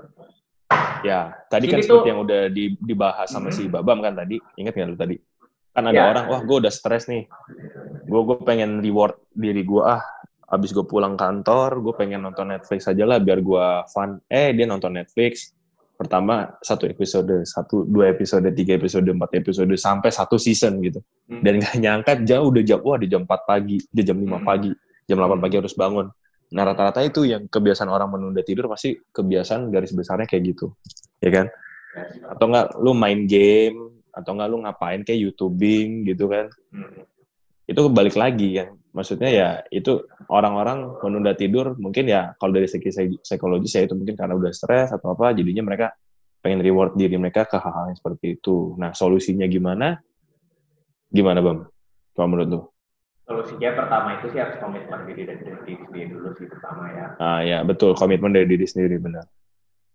ya 1.00 1.34
tadi 1.46 1.66
kan 1.66 1.78
seperti 1.82 1.90
tuh- 1.90 2.06
yang 2.06 2.20
udah 2.22 2.42
di- 2.50 2.78
dibahas 2.78 3.26
sama 3.26 3.50
Hmm. 3.50 3.56
si 3.58 3.66
Babam 3.66 3.98
kan 3.98 4.14
tadi, 4.14 4.38
ingat 4.54 4.74
nggak 4.74 4.88
lu 4.88 4.96
tadi? 4.96 5.16
Kan 5.72 5.84
ada 5.84 5.98
Ya. 5.98 6.06
orang, 6.10 6.26
wah 6.26 6.40
gue 6.40 6.56
udah 6.58 6.70
stres 6.70 7.06
nih, 7.06 7.26
gue 8.08 8.20
gue 8.24 8.36
pengen 8.42 8.80
reward 8.80 9.20
diri 9.36 9.62
gue 9.62 9.84
ah, 9.84 10.00
abis 10.48 10.72
gue 10.72 10.84
pulang 10.88 11.14
kantor, 11.14 11.84
gue 11.84 11.94
pengen 11.94 12.24
nonton 12.24 12.48
Netflix 12.48 12.88
aja 12.88 13.04
lah 13.04 13.20
biar 13.20 13.44
gue 13.44 13.66
fun. 13.92 14.16
Eh 14.32 14.56
dia 14.56 14.64
nonton 14.64 14.96
Netflix, 14.96 15.52
pertama 15.98 16.56
satu 16.64 16.88
episode, 16.88 17.44
satu 17.44 17.84
dua 17.84 18.08
episode, 18.14 18.48
tiga 18.56 18.78
episode, 18.80 19.04
empat 19.04 19.34
episode 19.36 19.68
sampai 19.76 20.08
satu 20.08 20.40
season 20.40 20.80
gitu. 20.80 21.04
Hmm. 21.28 21.44
Dan 21.44 21.60
nggak 21.60 21.76
nyangka 21.76 22.12
jauh 22.24 22.48
udah 22.48 22.62
jam 22.64 22.80
wah 22.80 22.96
di 22.96 23.10
jam 23.12 23.28
4 23.28 23.44
pagi, 23.44 23.76
di 23.82 24.02
jam 24.06 24.16
5 24.16 24.40
Hmm. 24.40 24.46
pagi, 24.46 24.70
jam 25.04 25.18
8 25.20 25.42
pagi 25.42 25.56
harus 25.60 25.74
bangun. 25.76 26.06
Nah 26.48 26.62
rata-rata 26.64 27.04
itu 27.04 27.28
yang 27.28 27.44
kebiasaan 27.44 27.92
orang 27.92 28.08
menunda 28.08 28.40
tidur 28.40 28.72
pasti 28.72 28.96
kebiasaan 28.96 29.68
garis 29.68 29.92
besarnya 29.92 30.24
kayak 30.24 30.56
gitu, 30.56 30.72
ya 31.20 31.28
kan? 31.28 31.46
Atau 32.30 32.48
nggak 32.48 32.80
lu 32.80 32.96
main 32.96 33.28
game, 33.28 34.00
atau 34.16 34.32
nggak 34.32 34.48
lu 34.48 34.64
ngapain 34.64 35.04
kayak 35.04 35.28
YouTubing 35.28 36.08
gitu 36.08 36.24
kan? 36.32 36.48
Hmm. 36.72 37.04
Itu 37.68 37.92
balik 37.92 38.16
lagi 38.16 38.56
kan. 38.56 38.72
Maksudnya 38.96 39.28
ya 39.28 39.48
itu 39.68 40.08
orang-orang 40.32 40.98
menunda 41.04 41.36
tidur 41.36 41.76
mungkin 41.76 42.08
ya 42.08 42.32
kalau 42.40 42.56
dari 42.56 42.64
segi 42.64 42.88
psi- 42.88 43.20
psikologis 43.20 43.76
ya 43.76 43.84
itu 43.84 43.92
mungkin 43.92 44.16
karena 44.16 44.34
udah 44.34 44.50
stres 44.50 44.90
atau 44.90 45.12
apa 45.12 45.36
jadinya 45.36 45.68
mereka 45.68 45.92
pengen 46.40 46.64
reward 46.64 46.96
diri 46.96 47.20
mereka 47.20 47.44
ke 47.44 47.60
hal-hal 47.60 47.92
yang 47.92 47.98
seperti 48.00 48.40
itu. 48.40 48.72
Nah 48.80 48.96
solusinya 48.96 49.44
gimana? 49.44 50.00
Gimana 51.12 51.44
bang? 51.44 51.68
Kalau 52.16 52.28
menurut 52.32 52.48
lu? 52.48 52.60
Solusinya 53.28 53.70
pertama 53.76 54.16
itu 54.16 54.32
sih 54.32 54.40
harus 54.40 54.56
komitmen 54.56 55.04
diri 55.04 55.22
dan 55.28 55.36
diri 55.44 55.76
sendiri 55.76 56.08
dulu 56.16 56.28
sih 56.40 56.48
pertama 56.48 56.88
ya. 56.88 57.06
Ah 57.20 57.40
ya 57.44 57.60
betul 57.68 57.92
komitmen 57.92 58.32
dari 58.32 58.48
diri 58.48 58.64
sendiri 58.64 58.96
benar. 58.96 59.28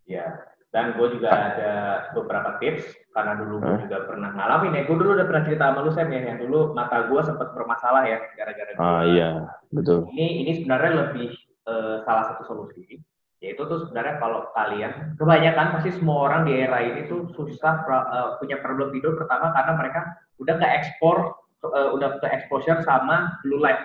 Ya. 0.05 0.52
Dan 0.73 0.97
gue 0.97 1.07
juga 1.13 1.29
ada 1.29 1.73
beberapa 2.17 2.57
tips 2.57 2.81
karena 3.13 3.37
dulu 3.37 3.61
gue 3.61 3.85
juga 3.85 4.09
pernah 4.09 4.33
ngalamin 4.33 4.73
ya. 4.73 4.81
Gue 4.89 4.97
dulu 4.97 5.13
udah 5.13 5.27
pernah 5.29 5.45
cerita 5.45 5.69
sama 5.69 5.85
lu 5.85 5.93
Sam 5.93 6.09
ya, 6.09 6.33
yang 6.33 6.41
dulu 6.41 6.73
mata 6.73 7.05
gue 7.05 7.21
sempat 7.21 7.53
bermasalah 7.53 8.09
ya 8.09 8.17
gara-gara 8.33 8.73
Ah 8.81 9.05
iya. 9.05 9.53
Betul. 9.69 10.09
Ini 10.09 10.41
ini 10.41 10.51
sebenarnya 10.57 10.91
lebih 11.05 11.29
eh, 11.69 11.97
salah 12.01 12.33
satu 12.33 12.41
solusi. 12.49 12.97
Yaitu 13.37 13.69
tuh 13.69 13.85
sebenarnya 13.85 14.17
kalau 14.17 14.49
kalian 14.57 15.13
kebanyakan 15.19 15.77
pasti 15.77 15.93
semua 15.93 16.25
orang 16.25 16.49
di 16.49 16.57
era 16.57 16.81
ini 16.81 17.05
tuh 17.05 17.29
susah 17.37 17.85
pra- 17.85 18.09
eh, 18.09 18.29
punya 18.41 18.57
problem 18.57 18.89
tidur 18.89 19.13
pertama 19.13 19.53
karena 19.53 19.77
mereka 19.77 19.99
udah 20.41 20.57
ke 20.57 20.67
ekspor 20.81 21.37
eh, 21.69 21.89
udah 21.93 22.17
ke 22.17 22.27
exposure 22.33 22.81
sama 22.81 23.37
blue 23.45 23.61
light 23.61 23.77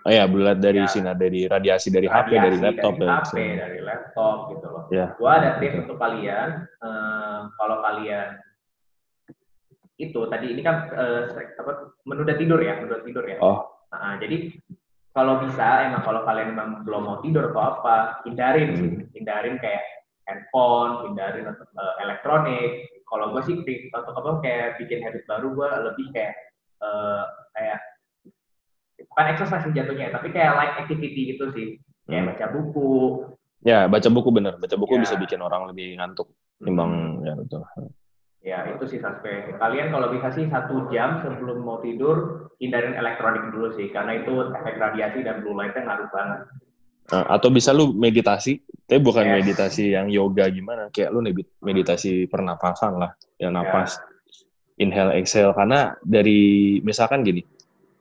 Oh 0.00 0.08
ya 0.08 0.24
bulat 0.24 0.56
dari 0.56 0.80
Ya. 0.80 0.88
sinar 0.88 1.12
dari 1.14 1.44
radiasi 1.44 1.92
dari 1.92 2.08
HP 2.08 2.28
dari 2.32 2.56
radiasi 2.56 2.64
laptop 2.64 2.92
dari 2.96 3.04
ya. 3.04 3.16
HP 3.20 3.34
dari 3.54 3.78
laptop 3.84 4.36
gitu 4.48 4.66
loh. 4.66 4.84
Ya. 4.88 5.06
Gua 5.20 5.30
ada 5.36 5.50
tips 5.60 5.76
untuk 5.84 5.98
kalian 6.00 6.48
eh, 6.64 7.38
kalau 7.54 7.76
kalian 7.80 8.28
itu 10.00 10.20
tadi 10.32 10.46
ini 10.48 10.62
kan 10.64 10.88
eh, 10.96 11.28
apa 11.60 11.92
menunda 12.08 12.32
tidur 12.32 12.56
ya 12.58 12.80
menunda 12.80 13.04
tidur 13.04 13.24
ya. 13.28 13.36
Oh. 13.44 13.68
Nah, 13.92 14.16
jadi 14.16 14.56
kalau 15.12 15.44
bisa 15.44 15.84
emang 15.84 16.00
kalau 16.00 16.24
kalian 16.24 16.54
memang 16.56 16.86
belum 16.86 17.02
mau 17.04 17.18
tidur 17.20 17.52
atau 17.52 17.60
apa 17.76 18.24
hindarin 18.24 18.70
Hmm. 18.72 19.04
hindarin 19.12 19.60
kayak 19.60 19.84
handphone 20.24 21.12
hindarin 21.12 21.44
eh, 21.44 21.94
elektronik. 22.00 22.70
Kalau 23.04 23.34
gue 23.34 23.42
sih 23.44 23.58
untuk 23.90 24.14
apa 24.16 24.30
kayak 24.40 24.78
bikin 24.80 25.02
habit 25.04 25.26
baru 25.28 25.52
gue 25.52 25.70
lebih 25.92 26.06
kayak 26.16 26.32
eh, 26.80 27.24
kayak 27.52 27.78
bukan 29.10 29.26
exercise 29.34 29.66
sih 29.66 29.74
jatuhnya 29.74 30.14
tapi 30.14 30.30
kayak 30.30 30.54
light 30.54 30.74
activity 30.80 31.34
gitu 31.34 31.50
sih 31.52 31.66
kayak 32.06 32.22
Hmm. 32.22 32.30
baca 32.32 32.46
buku 32.54 32.90
Ya 33.60 33.84
baca 33.92 34.08
buku 34.08 34.32
bener. 34.32 34.56
Baca 34.56 34.72
buku 34.72 34.96
Ya. 34.96 35.04
bisa 35.04 35.20
bikin 35.20 35.36
orang 35.44 35.68
lebih 35.68 36.00
ngantuk. 36.00 36.32
Timbang 36.64 37.20
ya 37.20 37.36
betul. 37.36 37.60
Ya, 38.40 38.64
itu 38.72 38.88
sih 38.88 38.96
suspek. 38.96 39.60
Kalian 39.60 39.92
kalau 39.92 40.08
bisa 40.08 40.32
sih 40.32 40.48
satu 40.48 40.88
jam 40.88 41.20
sebelum 41.20 41.60
mau 41.60 41.76
tidur, 41.84 42.48
hindarin 42.56 42.96
elektronik 42.96 43.52
dulu 43.52 43.68
sih. 43.76 43.92
Karena 43.92 44.16
itu 44.16 44.32
efek 44.56 44.80
radiasi 44.80 45.20
dan 45.20 45.44
blue 45.44 45.52
light-nya 45.52 45.84
ngaruh 45.84 46.08
banget. 46.08 46.40
Nah, 47.12 47.24
atau 47.28 47.52
bisa 47.52 47.76
lu 47.76 47.92
meditasi, 47.92 48.64
tapi 48.88 48.96
bukan 49.04 49.28
Yes. 49.28 49.34
meditasi 49.44 49.92
yang 49.92 50.08
yoga 50.08 50.48
gimana, 50.48 50.88
kayak 50.88 51.12
lu 51.12 51.20
meditasi 51.60 52.32
pernapasan 52.32 52.96
lah, 52.96 53.12
ya 53.36 53.52
napas, 53.52 54.00
inhale, 54.80 55.20
exhale. 55.20 55.52
Karena 55.52 55.92
dari 56.00 56.80
misalkan 56.80 57.20
gini, 57.28 57.44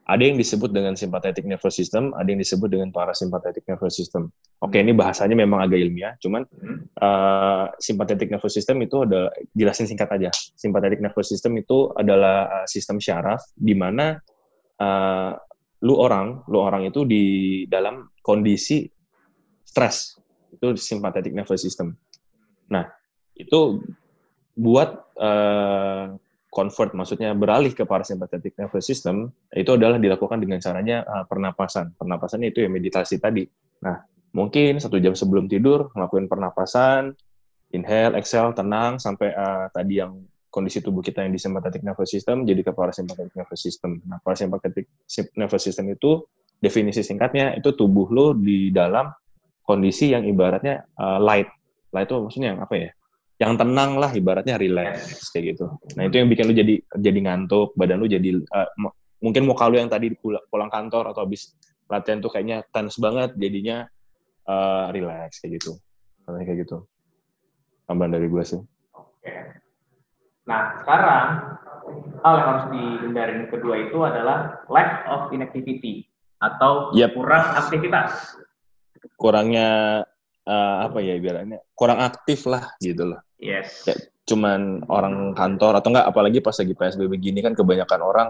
ada 0.10 0.26
yang 0.26 0.42
disebut 0.42 0.74
dengan 0.74 0.98
sympathetic 0.98 1.46
nervous 1.46 1.78
system, 1.78 2.18
ada 2.18 2.26
yang 2.26 2.42
disebut 2.42 2.66
dengan 2.66 2.90
parasympathetic 2.90 3.62
nervous 3.70 3.94
system. 3.94 4.34
Oke, 4.58 4.82
ini 4.82 4.90
bahasanya 4.90 5.38
memang 5.38 5.62
agak 5.62 5.78
ilmiah, 5.78 6.18
cuman 6.18 6.50
uh, 6.98 7.70
sympathetic 7.78 8.34
nervous 8.34 8.58
system 8.58 8.82
itu 8.82 9.06
ada 9.06 9.30
jelasin 9.54 9.86
singkat 9.86 10.10
aja. 10.10 10.34
Sympathetic 10.58 10.98
nervous 10.98 11.30
system 11.30 11.54
itu 11.62 11.94
adalah 11.94 12.50
uh, 12.50 12.66
sistem 12.66 12.98
syaraf 12.98 13.54
di 13.54 13.78
mana 13.78 14.18
uh, 14.82 15.38
lu 15.86 15.94
orang, 15.94 16.42
lu 16.50 16.58
orang 16.58 16.90
itu 16.90 17.06
di 17.06 17.24
dalam 17.70 18.10
kondisi 18.26 18.90
stres. 19.62 20.18
Itu 20.50 20.74
sympathetic 20.74 21.38
nervous 21.38 21.62
system. 21.62 21.94
Nah, 22.74 22.90
itu 23.38 23.78
buat 24.58 24.90
uh, 25.22 26.18
convert 26.50 26.98
maksudnya 26.98 27.38
beralih 27.38 27.72
ke 27.78 27.86
parasympathetic 27.86 28.58
nervous 28.58 28.90
system 28.90 29.30
itu 29.54 29.70
adalah 29.70 30.02
dilakukan 30.02 30.42
dengan 30.42 30.58
caranya 30.58 31.06
uh, 31.06 31.26
pernapasan. 31.30 31.94
Pernapasan 31.94 32.42
itu 32.42 32.66
ya 32.66 32.70
meditasi 32.70 33.22
tadi. 33.22 33.46
Nah, 33.86 34.02
mungkin 34.34 34.82
satu 34.82 34.98
jam 34.98 35.14
sebelum 35.14 35.46
tidur 35.46 35.94
ngelakuin 35.94 36.26
pernapasan, 36.26 37.14
inhale, 37.70 38.18
exhale, 38.18 38.58
tenang 38.58 38.98
sampai 38.98 39.30
uh, 39.34 39.70
tadi 39.70 40.02
yang 40.02 40.18
kondisi 40.50 40.82
tubuh 40.82 41.06
kita 41.06 41.22
yang 41.22 41.30
di 41.30 41.42
sympathetic 41.42 41.86
nervous 41.86 42.10
system 42.10 42.42
jadi 42.42 42.66
ke 42.66 42.74
parasympathetic 42.74 43.34
nervous 43.38 43.62
system. 43.62 44.02
Nah, 44.10 44.18
parasympathetic 44.26 44.90
nervous 45.38 45.62
system 45.62 45.94
itu 45.94 46.26
definisi 46.60 47.06
singkatnya 47.06 47.56
itu 47.56 47.72
tubuh 47.78 48.10
lo 48.10 48.34
di 48.34 48.74
dalam 48.74 49.08
kondisi 49.64 50.12
yang 50.12 50.26
ibaratnya 50.26 50.82
uh, 50.98 51.22
light. 51.22 51.48
Light 51.94 52.10
itu 52.10 52.18
maksudnya 52.18 52.58
yang 52.58 52.62
apa 52.66 52.74
ya? 52.76 52.90
Yang 53.40 53.54
tenang 53.64 53.92
lah 53.96 54.12
ibaratnya 54.12 54.60
relax 54.60 55.32
kayak 55.32 55.56
gitu. 55.56 55.72
Nah, 55.96 56.04
itu 56.12 56.16
yang 56.20 56.28
bikin 56.28 56.46
lu 56.52 56.54
jadi 56.54 56.76
jadi 57.00 57.20
ngantuk, 57.24 57.72
badan 57.80 58.04
lu 58.04 58.08
jadi 58.12 58.36
uh, 58.36 58.68
mungkin 59.24 59.48
muka 59.48 59.72
lu 59.72 59.80
yang 59.80 59.88
tadi 59.88 60.12
pulang, 60.12 60.44
pulang 60.52 60.68
kantor 60.68 61.16
atau 61.16 61.24
habis 61.24 61.56
latihan 61.88 62.20
tuh 62.20 62.30
kayaknya 62.30 62.68
tense 62.76 63.00
banget 63.00 63.34
jadinya 63.40 63.88
uh, 64.44 64.92
relax 64.92 65.40
kayak 65.40 65.64
gitu. 65.64 65.80
Katanya 66.28 66.46
kayak 66.46 66.60
gitu. 66.68 66.78
Tambahan 67.88 68.12
dari 68.20 68.28
gue 68.28 68.44
sih. 68.44 68.62
Oke. 68.94 69.34
Nah, 70.46 70.78
sekarang 70.84 71.28
hal 72.22 72.34
yang 72.38 72.48
harus 72.54 72.66
dihindarin 72.70 73.42
kedua 73.50 73.76
itu 73.88 73.98
adalah 74.04 74.62
lack 74.70 75.08
of 75.10 75.32
inactivity 75.34 76.06
atau 76.44 76.92
Yep. 76.94 77.16
kurang 77.16 77.46
aktivitas. 77.56 78.12
Kurangnya 79.16 80.04
uh, 80.48 80.88
apa 80.88 81.04
ya 81.04 81.18
ibaratnya? 81.18 81.60
Kurang 81.74 82.00
aktif 82.00 82.48
lah 82.48 82.76
gitu 82.80 83.10
loh. 83.10 83.20
Yes. 83.40 83.88
Ya. 83.88 83.96
Cuman 84.30 84.86
orang 84.88 85.34
kantor 85.34 85.82
atau 85.82 85.90
enggak 85.90 86.06
apalagi 86.06 86.40
pas 86.40 86.54
lagi 86.54 86.74
PSBB 86.78 87.14
gini 87.18 87.40
kan 87.42 87.58
kebanyakan 87.58 88.02
orang 88.06 88.30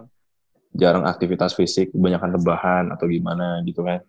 jarang 0.74 1.06
aktivitas 1.06 1.58
fisik, 1.58 1.92
kebanyakan 1.92 2.40
rebahan 2.40 2.86
atau 2.94 3.10
gimana 3.10 3.60
gitu 3.66 3.82
kan. 3.82 4.00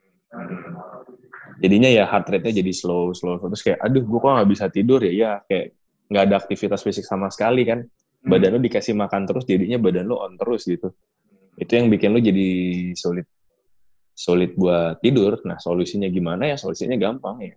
Jadinya 1.61 1.89
ya 1.93 2.09
heart 2.09 2.29
rate-nya 2.33 2.65
jadi 2.65 2.73
slow, 2.73 3.13
slow. 3.13 3.37
Terus 3.37 3.63
kayak, 3.65 3.79
aduh, 3.85 4.01
gue 4.05 4.19
kok 4.21 4.33
nggak 4.33 4.51
bisa 4.51 4.65
tidur 4.73 5.01
ya? 5.05 5.13
Ya, 5.13 5.33
kayak 5.45 5.77
nggak 6.09 6.23
ada 6.29 6.35
aktivitas 6.41 6.81
fisik 6.81 7.05
sama 7.05 7.29
sekali 7.29 7.69
kan. 7.69 7.85
Hmm. 7.85 8.29
Badan 8.29 8.57
lu 8.57 8.61
dikasih 8.65 8.97
makan 8.97 9.29
terus, 9.29 9.45
jadinya 9.45 9.77
badan 9.77 10.09
lu 10.09 10.17
on 10.17 10.37
terus 10.41 10.65
gitu. 10.65 10.93
Itu 11.61 11.73
yang 11.77 11.93
bikin 11.93 12.17
lu 12.17 12.21
jadi 12.21 12.49
sulit 12.97 13.29
sulit 14.17 14.57
buat 14.57 15.01
tidur. 15.01 15.41
Nah, 15.45 15.57
solusinya 15.61 16.09
gimana 16.09 16.49
ya? 16.49 16.57
Solusinya 16.57 16.97
gampang 16.97 17.41
ya. 17.45 17.57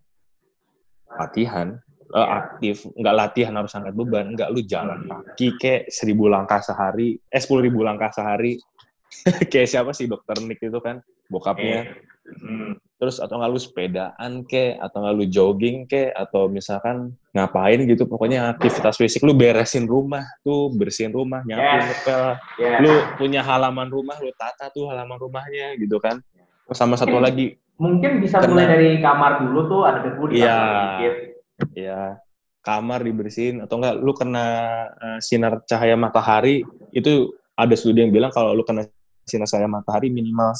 Latihan. 1.20 1.68
Eh, 2.14 2.30
aktif. 2.30 2.86
Nggak 2.94 3.16
latihan 3.18 3.54
harus 3.58 3.74
angkat 3.74 3.94
beban. 3.98 4.38
Nggak, 4.38 4.50
lu 4.54 4.62
jalan 4.66 5.10
kaki 5.10 5.58
kayak 5.58 5.90
seribu 5.90 6.30
langkah 6.30 6.62
sehari. 6.62 7.18
Eh, 7.30 7.42
sepuluh 7.42 7.66
ribu 7.66 7.82
langkah 7.82 8.14
sehari. 8.14 8.62
kayak 9.52 9.70
siapa 9.70 9.92
sih 9.98 10.06
dokter 10.06 10.38
Nick 10.46 10.62
itu 10.62 10.78
kan? 10.78 11.02
Bokapnya. 11.30 11.90
Hmm. 12.24 12.80
terus 12.96 13.20
atau 13.20 13.36
nggak 13.36 13.52
lu 13.52 13.60
sepedaan 13.60 14.48
ke 14.48 14.80
atau 14.80 15.04
nggak 15.04 15.16
lu 15.20 15.26
jogging 15.28 15.84
ke 15.84 16.08
atau 16.16 16.48
misalkan 16.48 17.12
ngapain 17.36 17.84
gitu 17.84 18.08
pokoknya 18.08 18.56
aktivitas 18.56 18.96
fisik 18.96 19.28
lu 19.28 19.36
beresin 19.36 19.84
rumah 19.84 20.24
tuh 20.40 20.72
bersihin 20.72 21.12
rumah 21.12 21.44
nyapu 21.44 21.84
ngepel 21.84 22.24
Yes. 22.64 22.80
lu 22.80 22.94
punya 23.20 23.44
halaman 23.44 23.92
rumah 23.92 24.16
lu 24.24 24.32
tata 24.40 24.72
tuh 24.72 24.88
halaman 24.88 25.20
rumahnya 25.20 25.76
gitu 25.76 26.00
kan 26.00 26.24
Sama 26.72 26.96
satu 26.96 27.20
Mungkin- 27.20 27.26
lagi, 27.26 27.48
Mungkin 27.74 28.22
bisa 28.22 28.38
Karena- 28.38 28.54
mulai 28.54 28.68
dari 28.70 28.90
kamar 29.02 29.32
dulu 29.42 29.60
tuh 29.66 29.82
ada 29.82 30.00
debu 30.00 30.24
di 30.30 30.40
Iya. 30.40 30.54
kamar 30.54 30.78
dikit. 30.78 31.16
ya 31.74 32.02
kamar 32.62 33.00
dibersihin 33.02 33.62
atau 33.62 33.76
enggak 33.78 33.96
lu 33.98 34.14
kena 34.14 34.46
eh, 34.94 35.20
sinar 35.20 35.66
cahaya 35.66 35.98
matahari 35.98 36.62
itu 36.92 37.30
ada 37.54 37.74
studi 37.74 38.02
yang 38.02 38.14
bilang 38.14 38.30
kalau 38.30 38.54
lu 38.54 38.62
kena 38.62 38.86
sinar 39.22 39.46
cahaya 39.46 39.66
matahari 39.66 40.10
minimal 40.10 40.54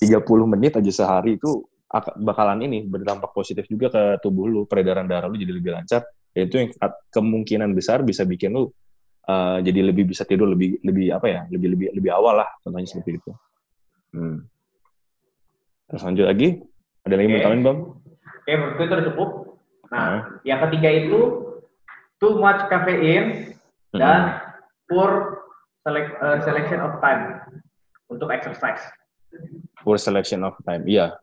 30 0.00 0.22
menit 0.46 0.76
aja 0.76 0.92
sehari 0.92 1.36
itu 1.36 1.60
ak- 1.86 2.16
bakalan 2.18 2.62
ini 2.62 2.84
berdampak 2.84 3.32
positif 3.32 3.64
juga 3.66 3.92
ke 3.92 4.02
tubuh 4.20 4.44
lu 4.44 4.60
peredaran 4.64 5.04
darah 5.04 5.28
lu 5.28 5.36
jadi 5.36 5.52
lebih 5.52 5.72
lancar 5.72 6.04
itu 6.32 6.56
yang 6.56 6.68
ke- 6.72 7.00
kemungkinan 7.12 7.72
besar 7.72 8.00
bisa 8.00 8.24
bikin 8.24 8.52
lu 8.52 8.72
eh, 9.24 9.58
jadi 9.60 9.80
lebih 9.84 10.08
bisa 10.08 10.24
tidur 10.24 10.48
lebih 10.48 10.80
lebih 10.80 11.12
apa 11.12 11.26
ya 11.28 11.40
lebih 11.48 11.68
lebih 11.74 11.86
lebih 11.92 12.10
awal 12.12 12.40
lah 12.40 12.48
contohnya 12.60 12.86
seperti 12.86 13.20
itu 13.20 13.30
hmm. 14.14 14.38
Terus 15.86 16.02
lanjut 16.02 16.26
lagi 16.26 16.48
ada 17.02 17.14
lagi 17.14 17.26
mau 17.26 17.34
Oke. 17.34 17.44
tambahin 17.44 17.62
bang 17.62 17.78
Oke, 18.36 18.52
menurutku 18.54 18.82
itu 18.82 18.92
udah 18.94 19.06
cukup. 19.10 19.30
Nah, 19.86 19.98
Nah. 19.98 20.18
yang 20.42 20.58
ketiga 20.62 20.88
itu 20.92 21.18
too 22.16 22.38
much 22.38 22.62
caffeine 22.66 23.58
dan 23.90 24.38
poor 24.86 25.42
select, 25.82 26.14
uh, 26.18 26.38
selection 26.40 26.78
of 26.78 26.98
time 26.98 27.42
untuk 28.06 28.30
exercise. 28.30 28.78
poor 29.82 29.98
selection 29.98 30.42
of 30.42 30.54
time. 30.62 30.86
Iya. 30.86 31.18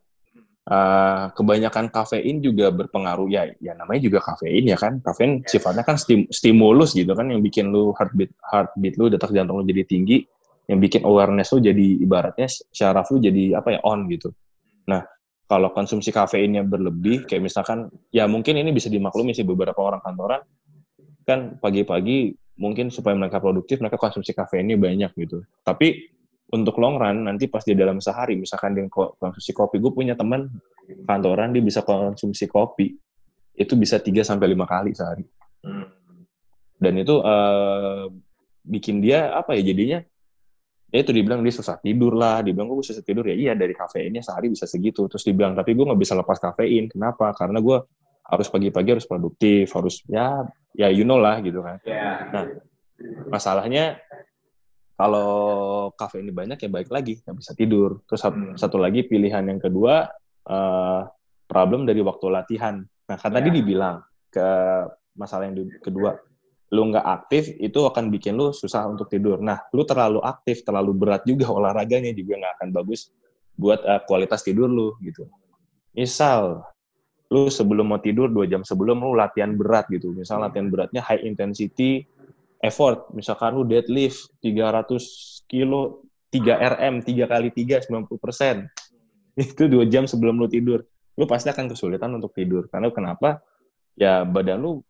Uh, 0.64 1.28
kebanyakan 1.32 1.88
kafein 1.88 2.40
juga 2.40 2.68
berpengaruh 2.68 3.28
ya 3.28 3.52
ya 3.58 3.72
namanya 3.72 4.00
juga 4.00 4.20
kafein 4.20 4.64
ya 4.64 4.76
kan 4.76 4.96
kafein 5.00 5.44
Yes. 5.44 5.52
sifatnya 5.52 5.80
kan 5.80 5.96
stim- 5.96 6.28
stimulus 6.28 6.92
gitu 6.92 7.12
kan 7.12 7.28
yang 7.28 7.40
bikin 7.40 7.68
lu 7.68 7.92
heartbeat 7.92 8.32
heartbeat 8.40 8.96
lu 8.96 9.08
detak 9.08 9.28
jantung 9.32 9.60
lu 9.60 9.64
jadi 9.64 9.84
tinggi 9.84 10.24
yang 10.64 10.76
bikin 10.76 11.04
awareness 11.04 11.52
lu 11.52 11.60
jadi 11.60 12.00
ibaratnya 12.00 12.48
syaraf 12.68 13.12
lu 13.12 13.20
jadi 13.20 13.60
apa 13.60 13.76
ya 13.76 13.80
on 13.84 14.08
gitu 14.08 14.32
nah 14.84 15.02
kalau 15.44 15.70
konsumsi 15.76 16.08
kafeinnya 16.08 16.64
berlebih 16.64 17.28
kayak 17.28 17.44
misalkan 17.44 17.92
ya 18.08 18.24
mungkin 18.24 18.56
ini 18.56 18.72
bisa 18.72 18.88
dimaklumi 18.88 19.36
sih 19.36 19.44
beberapa 19.44 19.76
orang 19.80 20.00
kantoran 20.00 20.40
kan 21.24 21.56
pagi-pagi 21.60 22.32
mungkin 22.60 22.88
supaya 22.92 23.16
mereka 23.16 23.40
produktif 23.40 23.80
mereka 23.80 23.96
konsumsi 24.00 24.32
kafeinnya 24.32 24.76
banyak 24.76 25.10
gitu 25.16 25.44
tapi 25.64 26.12
untuk 26.52 26.76
long 26.78 27.00
run 27.00 27.26
nanti 27.26 27.48
pas 27.48 27.64
di 27.64 27.74
dalam 27.74 27.98
sehari 27.98 28.36
misalkan 28.36 28.76
dia 28.76 28.86
ko- 28.86 29.16
konsumsi 29.18 29.50
kopi 29.50 29.80
gue 29.80 29.92
punya 29.92 30.14
teman 30.14 30.46
kantoran 31.08 31.50
dia 31.50 31.64
bisa 31.64 31.80
konsumsi 31.82 32.46
kopi 32.46 32.94
itu 33.54 33.72
bisa 33.74 33.98
3 33.98 34.20
sampai 34.22 34.46
lima 34.52 34.68
kali 34.68 34.92
sehari 34.92 35.24
Hmm. 35.64 35.88
dan 36.76 36.92
itu 37.00 37.24
eh, 37.24 38.04
bikin 38.68 39.00
dia 39.00 39.32
apa 39.32 39.56
ya 39.56 39.64
jadinya 39.64 40.04
ya 40.94 41.02
itu 41.02 41.10
dibilang 41.10 41.42
dia 41.42 41.50
susah 41.50 41.82
tidur 41.82 42.14
lah 42.14 42.38
dibilang 42.38 42.70
gue 42.70 42.86
susah 42.86 43.02
tidur. 43.02 43.26
Ya 43.26 43.34
iya 43.34 43.52
dari 43.58 43.74
kafeinnya 43.74 44.22
sehari 44.22 44.46
bisa 44.46 44.62
segitu. 44.70 45.10
Terus 45.10 45.26
dibilang 45.26 45.58
tapi 45.58 45.74
gue 45.74 45.82
nggak 45.82 45.98
bisa 45.98 46.14
lepas 46.14 46.38
kafein. 46.38 46.86
Kenapa? 46.86 47.34
Karena 47.34 47.58
gue 47.58 47.82
harus 48.24 48.46
pagi-pagi 48.46 48.88
harus 48.94 49.04
produktif 49.04 49.74
harus 49.74 50.00
ya 50.06 50.46
ya 50.72 50.86
you 50.88 51.02
know 51.02 51.18
lah 51.18 51.42
gitu 51.42 51.58
kan. 51.60 51.82
Ya. 51.82 52.46
masalahnya 53.26 53.98
kalau 54.94 55.90
kafein 55.98 56.30
banyak 56.30 56.54
ya 56.54 56.70
baik 56.70 56.88
lagi 56.88 57.18
nggak 57.20 57.36
bisa 57.36 57.52
tidur. 57.58 57.98
Terus 58.06 58.22
Hmm. 58.24 58.54
satu 58.54 58.78
lagi 58.78 59.02
pilihan 59.02 59.42
yang 59.42 59.58
kedua 59.58 60.06
eh, 60.44 61.02
problem 61.44 61.88
dari 61.88 62.04
waktu 62.04 62.26
latihan. 62.30 62.78
Nah 62.80 63.16
kan 63.18 63.32
tadi 63.32 63.48
Ya. 63.50 63.56
dibilang 63.58 63.96
ke 64.30 64.48
masalah 65.16 65.48
yang 65.48 65.56
di- 65.56 65.74
kedua 65.80 66.14
lu 66.74 66.90
nggak 66.90 67.06
aktif 67.06 67.54
itu 67.62 67.78
akan 67.86 68.10
bikin 68.10 68.34
lu 68.34 68.50
susah 68.50 68.90
untuk 68.90 69.06
tidur. 69.06 69.38
Nah 69.38 69.62
lu 69.70 69.86
terlalu 69.86 70.18
aktif 70.26 70.66
terlalu 70.66 70.90
berat 70.90 71.22
juga 71.22 71.46
olahraganya 71.56 72.10
juga 72.10 72.42
nggak 72.42 72.52
akan 72.58 72.68
bagus 72.74 73.14
buat 73.54 73.78
eh, 73.86 74.02
kualitas 74.10 74.42
tidur 74.42 74.66
lu 74.66 74.98
gitu. 74.98 75.30
Misal 75.94 76.66
lu 77.30 77.46
sebelum 77.46 77.94
mau 77.94 78.02
tidur 78.02 78.26
dua 78.26 78.50
jam 78.50 78.66
sebelum 78.66 78.98
lu 78.98 79.14
latihan 79.14 79.54
berat 79.54 79.86
gitu. 79.86 80.10
Misal 80.10 80.42
latihan 80.42 80.66
beratnya 80.66 80.98
high 81.06 81.22
intensity 81.22 82.02
effort. 82.58 83.06
Misalkan 83.14 83.54
lu 83.54 83.62
deadlift 83.62 84.34
300 84.42 85.46
kilo 85.46 86.02
3 86.34 86.74
RM 86.74 86.94
3 87.06 87.30
kali 87.30 87.48
3 87.54 87.86
90 87.86 88.18
persen. 88.18 88.66
Itu 89.38 89.70
dua 89.70 89.86
jam 89.86 90.10
sebelum 90.10 90.34
lu 90.42 90.50
tidur. 90.50 90.82
Lu 91.14 91.30
pasti 91.30 91.46
akan 91.52 91.70
kesulitan 91.70 92.10
untuk 92.18 92.34
tidur. 92.34 92.66
Karena 92.66 92.90
kenapa? 92.90 93.38
Ya 93.94 94.26
badan 94.26 94.58
lu 94.58 94.82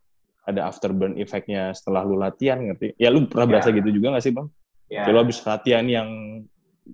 ada 0.45 0.69
afterburn 0.69 1.17
effect-nya 1.17 1.73
setelah 1.73 2.05
lu 2.05 2.15
latihan 2.15 2.61
ngerti? 2.61 2.93
Ya 2.95 3.09
lu 3.09 3.25
pernah 3.25 3.57
berasa 3.57 3.69
Ya. 3.69 3.81
gitu 3.81 3.89
juga 3.91 4.13
gak 4.13 4.23
sih 4.23 4.33
bang? 4.33 4.47
Ya. 4.87 5.01
Kayak 5.03 5.13
lu 5.13 5.19
habis 5.25 5.37
latihan 5.41 5.85
yang 5.85 6.09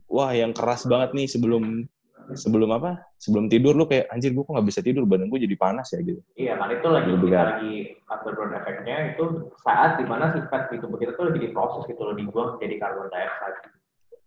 wah 0.07 0.31
yang 0.31 0.55
keras 0.55 0.87
banget 0.87 1.11
nih 1.11 1.27
sebelum 1.27 1.83
sebelum 2.31 2.71
apa? 2.71 3.03
Sebelum 3.19 3.51
tidur 3.51 3.75
lu 3.75 3.83
kayak 3.83 4.07
anjir 4.07 4.31
gua 4.31 4.47
kok 4.47 4.53
nggak 4.55 4.67
bisa 4.71 4.79
tidur? 4.79 5.03
Badan 5.03 5.27
gua 5.27 5.35
jadi 5.37 5.55
panas 5.59 5.91
ya 5.91 5.99
gitu. 5.99 6.23
Iya, 6.39 6.55
kan 6.55 6.71
itu 6.71 6.87
lagi 6.87 7.11
kita 7.11 7.41
lagi 7.43 7.73
afterburn 8.07 8.51
efeknya 8.55 8.97
itu 9.11 9.23
saat 9.59 9.99
di 9.99 10.05
mana 10.07 10.31
si 10.31 10.39
fat 10.47 10.71
di 10.71 10.79
tubuh 10.79 10.95
kita 10.95 11.11
tuh 11.13 11.27
lagi 11.27 11.39
diproses 11.43 11.83
gitu 11.85 11.99
loh 11.99 12.15
dibuang 12.15 12.55
jadi 12.57 12.75
karbon 12.79 13.11
dioxide. 13.11 13.59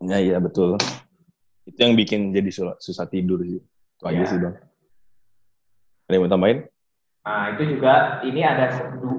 ya 0.05 0.19
iya 0.21 0.37
betul. 0.37 0.77
Itu 1.65 1.81
yang 1.81 1.97
bikin 1.97 2.29
jadi 2.31 2.51
susah, 2.53 2.77
susah 2.77 3.09
tidur 3.09 3.41
sih. 3.41 3.57
Itu 3.97 4.05
aja 4.05 4.21
Ya. 4.21 4.29
sih 4.29 4.37
bang. 4.37 4.53
Ada 6.05 6.13
yang 6.13 6.23
mau 6.23 6.31
tambahin 6.31 6.59
Nah, 7.25 7.57
itu 7.57 7.77
juga 7.77 8.21
ini 8.21 8.45
ada 8.45 8.69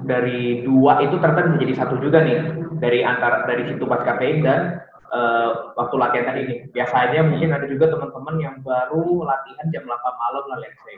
dari 0.06 0.62
dua 0.62 1.02
itu 1.02 1.18
ternyata 1.18 1.50
menjadi 1.50 1.74
satu 1.74 1.98
juga 1.98 2.22
nih 2.22 2.38
dari 2.78 3.02
antara 3.02 3.42
dari 3.44 3.66
situ 3.66 3.82
pas 3.82 3.98
kafein 4.00 4.46
dan 4.46 4.78
eh, 5.10 5.48
waktu 5.74 5.94
latihan 5.98 6.26
tadi 6.30 6.40
ini. 6.46 6.54
Biasanya 6.70 7.26
mungkin 7.26 7.50
ada 7.50 7.66
juga 7.66 7.90
teman-teman 7.90 8.34
yang 8.38 8.54
baru 8.62 9.26
latihan 9.26 9.66
jam 9.70 9.82
8 9.82 9.90
malam 10.14 10.44
lah 10.46 10.58
let's 10.58 10.78
say. 10.80 10.94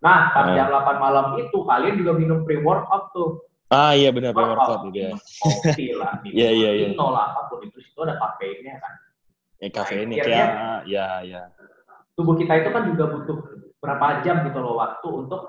Nah, 0.00 0.32
pas 0.32 0.46
Ah. 0.48 0.54
jam 0.54 0.68
8 0.68 0.96
malam 0.96 1.26
itu 1.36 1.58
kalian 1.62 1.94
juga 1.96 2.12
minum 2.14 2.42
pre-workout 2.42 3.12
tuh. 3.12 3.44
ah 3.68 3.92
iya 3.92 4.08
benar 4.08 4.32
Workout, 4.32 4.56
workout 4.56 4.80
juga 4.88 5.00
ya 5.02 5.16
kopi 5.36 5.92
lah, 5.92 6.16
Iya, 6.24 6.48
iya, 6.50 6.70
iya. 6.72 6.86
vino 6.88 7.12
lah, 7.12 7.36
apa 7.36 7.52
pun 7.52 7.60
itu 7.60 7.76
situ 7.78 8.00
ada 8.00 8.16
kafeinnya 8.16 8.80
kan. 8.80 8.92
ya 9.58 9.68
kafein 9.68 10.08
Akhirnya- 10.08 10.24
kayak 10.24 10.80
ya 10.88 11.06
ya 11.20 11.42
Tubuh 12.16 12.32
kita 12.34 12.56
itu 12.56 12.72
kan 12.72 12.88
juga 12.88 13.12
butuh 13.12 13.36
berapa 13.76 14.24
jam 14.24 14.40
gitu 14.42 14.56
loh 14.56 14.72
waktu 14.74 15.04
untuk 15.12 15.40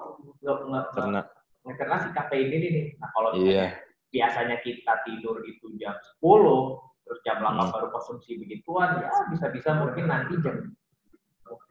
karena 1.77 1.95
si 2.01 2.09
kafein 2.15 2.49
ini 2.49 2.67
nih. 2.71 2.85
Nah, 2.97 3.09
kalau 3.11 3.29
misalnya 3.35 3.75
biasanya 4.09 4.57
kita 4.65 4.93
tidur 5.05 5.37
itu 5.45 5.69
jam 5.77 5.93
10, 6.17 6.79
terus 7.05 7.19
jam 7.21 7.37
8 7.43 7.53
Hmm. 7.61 7.69
baru 7.69 7.87
konsumsi 7.93 8.39
begituan, 8.41 9.03
ya 9.03 9.09
bisa-bisa 9.29 9.77
mungkin 9.77 10.09
nanti 10.09 10.33
jam 10.41 10.73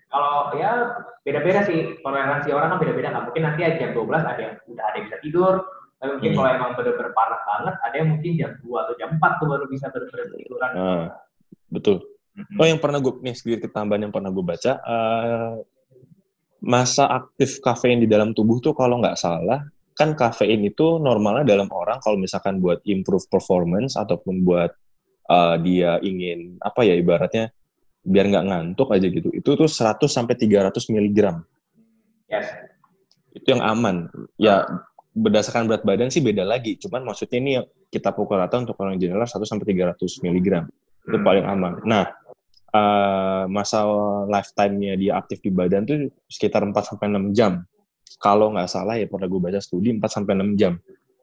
kalau 0.09 0.57
ya 0.57 0.96
beda-beda 1.20 1.68
sih 1.68 2.00
toleransi 2.00 2.48
orang 2.48 2.72
kan 2.72 2.78
beda-beda 2.81 3.12
kan 3.12 3.28
mungkin 3.28 3.44
nanti 3.44 3.61
jam 3.76 3.92
12 3.92 4.24
ada 4.24 4.40
yang 4.40 4.54
udah 4.64 4.85
ada 4.88 4.96
yang 4.96 5.07
bisa 5.12 5.18
tidur 5.20 5.54
tapi 6.00 6.11
mungkin 6.16 6.31
Hmm. 6.33 6.38
kalau 6.40 6.50
emang 6.57 6.72
bener-bener 6.81 7.12
parah 7.12 7.40
banget 7.44 7.74
ada 7.85 7.94
yang 8.00 8.09
mungkin 8.16 8.33
jam 8.40 8.50
2 8.64 8.85
atau 8.88 8.94
jam 8.96 9.09
4 9.20 9.37
tuh 9.37 9.46
baru 9.52 9.64
bisa 9.68 9.87
bener-bener 9.92 10.26
tiduran 10.33 10.70
ah, 10.81 11.04
betul 11.68 11.96
Mm-mm. 12.40 12.57
oh 12.57 12.64
yang 12.64 12.81
pernah 12.81 13.04
gue 13.04 13.12
nih 13.20 13.35
sedikit 13.37 13.68
tambahan 13.68 14.09
yang 14.09 14.14
pernah 14.14 14.33
gue 14.33 14.44
baca 14.46 14.72
eh, 14.81 15.52
masa 16.59 17.07
aktif 17.07 17.62
kafein 17.62 18.03
di 18.03 18.09
dalam 18.11 18.35
tubuh 18.35 18.59
tuh 18.59 18.75
kalau 18.75 18.99
nggak 18.99 19.14
salah 19.14 19.62
kan 19.94 20.14
kafein 20.14 20.62
itu 20.62 20.99
normalnya 21.03 21.42
dalam 21.42 21.66
orang 21.75 21.99
kalau 21.99 22.18
misalkan 22.18 22.62
buat 22.62 22.83
improve 22.87 23.27
performance 23.31 23.99
ataupun 23.99 24.42
buat 24.47 24.71
eh, 25.31 25.57
dia 25.62 25.99
ingin 26.03 26.59
apa 26.62 26.87
ya 26.87 26.94
ibaratnya 26.94 27.51
biar 28.07 28.31
nggak 28.31 28.47
ngantuk 28.47 28.88
aja 28.94 29.07
gitu 29.11 29.29
itu 29.35 29.51
tuh 29.59 29.68
100 29.68 30.07
sampai 30.07 30.35
300 30.38 30.71
miligram. 30.94 31.42
Yes. 32.31 32.47
Itu 33.35 33.59
yang 33.59 33.62
aman. 33.62 34.09
Ya 34.38 34.64
berdasarkan 35.18 35.66
berat 35.66 35.83
badan 35.83 36.14
sih 36.14 36.23
beda 36.23 36.47
lagi 36.47 36.79
cuman 36.79 37.03
maksudnya 37.03 37.38
ini 37.42 37.53
kita 37.90 38.14
pukul 38.14 38.38
rata 38.38 38.55
untuk 38.62 38.79
orang 38.79 39.03
general 39.03 39.27
1 39.27 39.35
sampai 39.42 39.66
300 39.66 39.99
miligram. 40.23 40.71
Itu 41.07 41.18
Hmm. 41.18 41.27
paling 41.27 41.44
aman. 41.47 41.73
Nah 41.83 42.07
eh, 42.72 43.44
masa 43.48 43.85
lifetime-nya 44.28 44.94
dia 44.98 45.12
aktif 45.16 45.40
di 45.40 45.50
badan 45.52 45.85
tuh 45.88 46.09
sekitar 46.28 46.64
4 46.64 46.74
sampai 46.85 47.07
6 47.09 47.33
jam. 47.37 47.64
Kalau 48.18 48.50
nggak 48.52 48.68
salah 48.68 48.98
ya 48.98 49.07
pernah 49.07 49.31
gue 49.31 49.40
baca 49.40 49.61
studi 49.62 49.94
4 49.94 50.02
sampai 50.09 50.33
6 50.37 50.59
jam. 50.59 50.74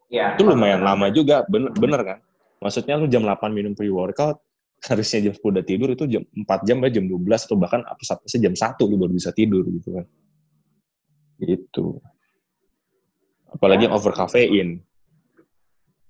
Ya. 0.10 0.38
Itu 0.38 0.46
lumayan 0.48 0.86
lama 0.86 1.10
juga 1.10 1.44
bener, 1.50 1.74
bener 1.76 2.02
kan? 2.06 2.20
Maksudnya 2.62 2.96
lu 2.98 3.06
jam 3.10 3.26
8 3.26 3.52
minum 3.52 3.74
pre 3.76 3.90
workout 3.92 4.40
harusnya 4.86 5.30
jam 5.30 5.34
10 5.34 5.42
udah 5.42 5.66
tidur 5.66 5.90
itu 5.92 6.06
jam 6.06 6.24
4 6.24 6.68
jam 6.68 6.78
ya 6.86 6.90
jam 6.94 7.06
12 7.10 7.26
atau 7.26 7.58
bahkan 7.58 7.82
apa 7.86 8.02
sih 8.30 8.40
jam 8.42 8.54
1 8.54 8.78
lu 8.86 8.96
baru 9.02 9.14
bisa 9.14 9.34
tidur 9.34 9.66
gitu 9.66 10.02
kan. 10.02 10.06
Gitu. 11.42 12.00
Apalagi 13.52 13.86
Ya. 13.86 13.92
yang 13.92 13.96
over 13.96 14.12
caffeine 14.12 14.84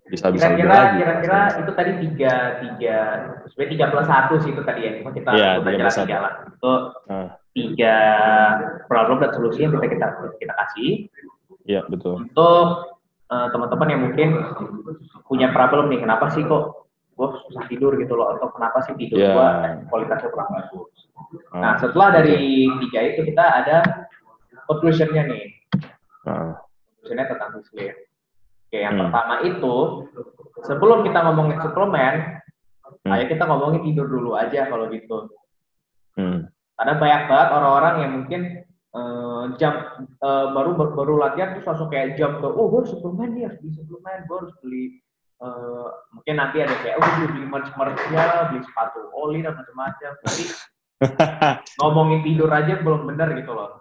bisa 0.06 0.30
bisa 0.30 0.54
kira-kira 0.54 0.70
lagi 0.72 0.98
kira-kira 1.00 1.40
itu 1.58 1.72
tadi 1.74 1.92
tiga 1.98 2.34
tiga 2.62 2.98
sebenarnya 3.50 3.72
tiga 3.74 3.86
plus 3.90 4.06
satu 4.06 4.34
sih 4.38 4.52
itu 4.54 4.62
tadi 4.62 4.82
ya 4.82 4.92
cuma 5.02 5.10
kita 5.10 5.30
udah 5.32 5.54
tiga 5.66 5.78
jalan 5.82 5.96
tiga 5.98 6.18
lah 6.20 6.34
itu 6.46 6.74
Ah. 7.06 7.28
tiga 7.52 7.96
problem 8.86 9.18
dan 9.18 9.32
solusi 9.32 9.66
yang 9.66 9.74
kita 9.74 9.88
kita 9.90 10.08
kita 10.38 10.54
kasih 10.56 10.90
iya 11.64 11.82
betul 11.86 12.22
untuk 12.22 12.68
eh, 13.26 13.48
teman-teman 13.50 13.88
yang 13.90 14.02
mungkin 14.04 14.30
punya 15.26 15.50
problem 15.50 15.90
nih 15.90 16.00
kenapa 16.00 16.30
sih 16.30 16.46
kok 16.46 16.86
gue 17.16 17.28
susah 17.48 17.64
tidur 17.66 17.96
gitu 17.96 18.14
loh 18.14 18.36
atau 18.36 18.52
kenapa 18.52 18.84
sih 18.84 18.94
tidur 18.94 19.18
Ya. 19.18 19.32
gue 19.32 19.50
kualitasnya 19.90 20.30
kurang 20.30 20.54
bagus 20.54 20.92
Nah, 21.50 21.74
Ah, 21.74 21.76
setelah 21.80 22.12
dari 22.14 22.68
tiga 22.84 23.00
itu 23.02 23.24
kita 23.24 23.42
ada 23.42 23.78
conclusion-nya 24.66 25.26
nih. 25.26 25.46
ah. 26.28 26.60
Conclusion-nya 27.00 27.26
tentang 27.28 27.50
sleep. 27.66 27.96
Oke, 28.76 28.84
yang 28.84 29.00
Hmm. 29.00 29.08
pertama 29.08 29.36
itu 29.48 29.76
sebelum 30.68 31.08
kita 31.08 31.20
ngomongin 31.24 31.64
suplemen, 31.64 32.16
Hmm. 33.08 33.12
ayo 33.16 33.24
kita 33.32 33.48
ngomongin 33.48 33.88
tidur 33.88 34.04
dulu 34.12 34.36
aja 34.36 34.68
kalau 34.68 34.92
gitu. 34.92 35.32
Hmm. 36.20 36.52
Karena 36.76 36.94
banyak 37.00 37.22
banget 37.32 37.50
orang-orang 37.56 37.96
yang 38.04 38.12
mungkin 38.20 38.42
eh, 38.96 39.44
jam 39.60 39.74
eh, 40.00 40.46
baru 40.52 40.76
baru 40.76 41.20
latihan 41.20 41.56
terus 41.56 41.68
langsung 41.68 41.88
kayak 41.88 42.20
jam 42.20 42.40
ke, 42.44 42.48
oh 42.48 42.68
gue 42.68 42.84
suplemen 42.88 43.32
nih, 43.36 43.44
harus 43.48 43.60
beli 43.64 43.72
suplemen, 43.80 44.20
gue 44.28 44.38
harus 44.44 44.54
beli 44.60 44.84
eh, 45.40 45.88
mungkin 46.12 46.36
nanti 46.36 46.58
ada 46.60 46.76
kayak, 46.80 47.00
oh 47.00 47.08
gue 47.20 47.28
beli 47.32 47.48
merch 47.48 47.72
merchnya, 47.80 48.52
beli 48.52 48.60
sepatu 48.60 49.08
oli 49.16 49.40
dan 49.40 49.56
macam-macam. 49.56 50.12
Tapi 50.20 50.44
ngomongin 51.80 52.28
tidur 52.28 52.52
aja 52.52 52.76
belum 52.84 53.08
benar 53.08 53.36
gitu 53.40 53.52
loh. 53.56 53.72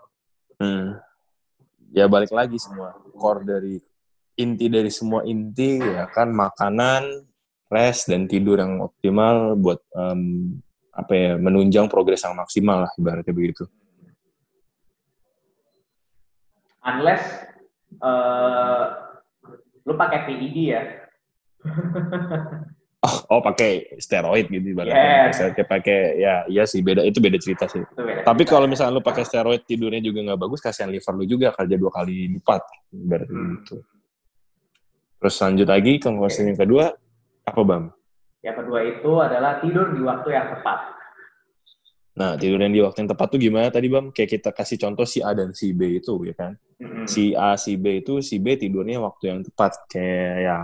Hmm. 0.63 1.03
Ya 1.91 2.07
balik 2.07 2.31
lagi 2.31 2.59
semua 2.59 2.95
core 3.15 3.43
dari 3.43 3.75
inti 4.35 4.67
dari 4.67 4.91
semua 4.91 5.23
inti 5.23 5.79
ya 5.79 6.11
kan 6.11 6.31
makanan, 6.35 7.27
rest 7.71 8.11
dan 8.11 8.27
tidur 8.27 8.59
yang 8.59 8.83
optimal 8.83 9.55
buat 9.59 9.81
em, 9.95 10.55
apa 10.95 11.13
ya 11.15 11.33
menunjang 11.39 11.91
progres 11.91 12.23
yang 12.23 12.39
maksimal 12.39 12.87
lah 12.87 12.93
ibaratnya 12.99 13.35
begitu. 13.35 13.67
Unless 16.85 17.23
eh 18.05 18.85
lu 19.85 19.95
pakai 19.97 20.19
PED 20.29 20.57
ya. 20.71 20.83
Oh, 23.05 23.37
oh 23.37 23.41
pakai 23.45 24.01
steroid 24.01 24.49
gitu 24.49 24.73
ibaratnya. 24.73 25.29
Yes. 25.29 25.37
Saya 25.37 25.53
pakai 25.53 26.17
ya 26.17 26.49
iya 26.49 26.65
sih 26.65 26.81
beda 26.81 27.05
itu 27.05 27.21
beda 27.21 27.37
cerita 27.37 27.69
sih. 27.69 27.85
Beda 27.93 28.25
Tapi 28.25 28.49
kalau 28.49 28.65
misalnya 28.65 28.97
lu 28.97 29.05
pakai 29.05 29.29
steroid 29.29 29.61
tidurnya 29.69 30.01
juga 30.01 30.25
nggak 30.25 30.41
bagus, 30.41 30.65
kasihan 30.65 30.89
liver 30.89 31.13
lu 31.13 31.29
juga 31.29 31.53
kerja 31.53 31.77
dua 31.77 31.93
kali 31.93 32.33
lipat. 32.33 32.65
Ibaratnya 32.97 33.37
Hmm. 33.37 33.61
gitu. 33.61 33.77
Terus 35.25 35.41
lanjut 35.41 35.69
lagi 35.73 35.97
ke 35.97 36.05
conclusion 36.05 36.53
yang 36.53 36.61
kedua, 36.61 36.93
apa 37.49 37.63
bang? 37.65 37.85
yang 38.45 38.57
kedua 38.61 38.81
itu 38.85 39.11
adalah 39.25 39.57
tidur 39.65 39.97
di 39.97 40.05
waktu 40.05 40.29
yang 40.37 40.53
tepat. 40.53 40.79
Nah 42.15 42.37
tidur 42.37 42.61
yang 42.61 42.77
di 42.77 42.85
waktu 42.85 43.03
yang 43.03 43.11
tepat 43.17 43.27
tuh 43.33 43.41
gimana 43.41 43.73
tadi 43.73 43.89
bang? 43.89 44.13
Kayak 44.13 44.31
kita 44.37 44.51
kasih 44.53 44.77
contoh 44.77 45.09
si 45.09 45.25
A 45.25 45.33
dan 45.33 45.57
si 45.57 45.73
B 45.73 45.97
itu 45.97 46.15
ya 46.29 46.37
kan? 46.37 46.53
Mm-mm. 46.77 47.09
Si 47.09 47.33
A, 47.33 47.57
si 47.57 47.81
B 47.81 48.05
itu 48.05 48.21
si 48.21 48.37
B 48.37 48.61
tidurnya 48.61 49.01
waktu 49.01 49.33
yang 49.33 49.41
tepat 49.41 49.89
kayak 49.89 50.45
ya 50.45 50.59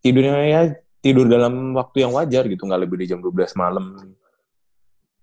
tidurnya 0.00 0.34
ya 0.48 0.62
tidur 1.04 1.28
dalam 1.28 1.76
waktu 1.76 2.08
yang 2.08 2.16
wajar 2.16 2.48
gitu 2.48 2.64
nggak 2.64 2.82
lebih 2.88 2.96
di 3.04 3.06
jam 3.12 3.20
12 3.20 3.54
malam 3.54 4.16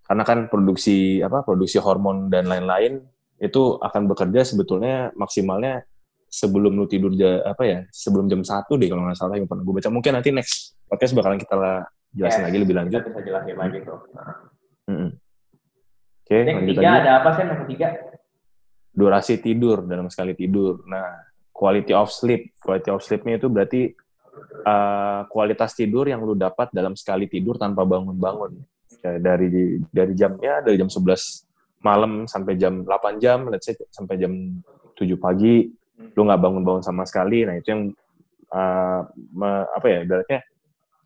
karena 0.05 0.23
kan 0.23 0.47
produksi 0.47 1.19
apa 1.19 1.43
produksi 1.43 1.81
hormon 1.81 2.31
dan 2.31 2.47
lain-lain 2.47 3.03
itu 3.41 3.75
akan 3.79 4.07
bekerja 4.07 4.43
sebetulnya 4.43 5.11
maksimalnya 5.15 5.83
sebelum 6.29 6.77
lu 6.77 6.85
tidur 6.85 7.11
ja- 7.13 7.41
apa 7.43 7.63
ya 7.65 7.79
sebelum 7.89 8.29
jam 8.29 8.45
satu 8.45 8.77
deh 8.77 8.85
kalau 8.85 9.03
nggak 9.03 9.17
salah 9.17 9.35
yang 9.35 9.49
pernah 9.49 9.65
gue 9.65 9.75
baca 9.81 9.89
mungkin 9.89 10.11
nanti 10.13 10.29
next 10.29 10.77
podcast 10.85 11.13
bakalan 11.17 11.41
kita 11.41 11.55
lah 11.57 11.77
jelasin 12.09 12.41
Yes. 12.41 12.45
lagi 12.49 12.57
lebih 12.61 12.73
Kita 12.73 12.81
lanjut 12.85 13.01
bisa 13.05 13.21
jelasin 13.21 13.55
lagi 13.57 13.77
tuh. 13.81 13.99
Nah. 14.13 14.33
Mm-mm. 14.89 15.09
oke 16.19 16.33
Yang 16.33 16.45
lanjut 16.45 16.61
ketiga 16.73 16.81
lagi 16.81 16.99
ada 17.01 17.11
apa 17.17 17.29
sih 17.33 17.41
yang 17.43 17.59
ketiga? 17.65 17.87
durasi 18.89 19.33
tidur 19.39 19.77
dalam 19.85 20.11
sekali 20.11 20.33
tidur. 20.35 20.83
Nah, 20.83 21.23
quality 21.53 21.93
of 21.95 22.09
sleep. 22.11 22.51
Quality 22.59 22.89
of 22.91 22.99
sleep-nya 22.99 23.39
itu 23.39 23.47
berarti 23.47 23.81
uh, 24.65 25.23
kualitas 25.31 25.71
tidur 25.71 26.03
yang 26.03 26.19
lu 26.19 26.35
dapat 26.35 26.67
dalam 26.73 26.97
sekali 26.99 27.29
tidur 27.29 27.55
tanpa 27.55 27.87
bangun-bangun. 27.87 28.59
Ya, 28.99 29.15
dari 29.21 29.79
dari 29.87 30.13
jamnya 30.17 30.59
dari 30.59 30.75
jam 30.75 30.91
11 30.91 31.05
malam 31.79 32.27
sampai 32.27 32.59
jam 32.59 32.83
8 32.83 33.23
jam, 33.23 33.47
let's 33.47 33.63
say 33.63 33.77
sampai 33.87 34.19
jam 34.19 34.33
7 34.99 35.15
pagi, 35.15 35.71
lu 35.99 36.21
nggak 36.23 36.39
bangun-bangun 36.39 36.83
sama 36.83 37.03
sekali. 37.03 37.43
Nah, 37.43 37.59
itu 37.59 37.67
yang 37.69 37.81
uh, 38.49 39.01
me- 39.31 39.67
apa 39.69 39.85
ya, 39.87 39.99
ibaratnya 40.03 40.39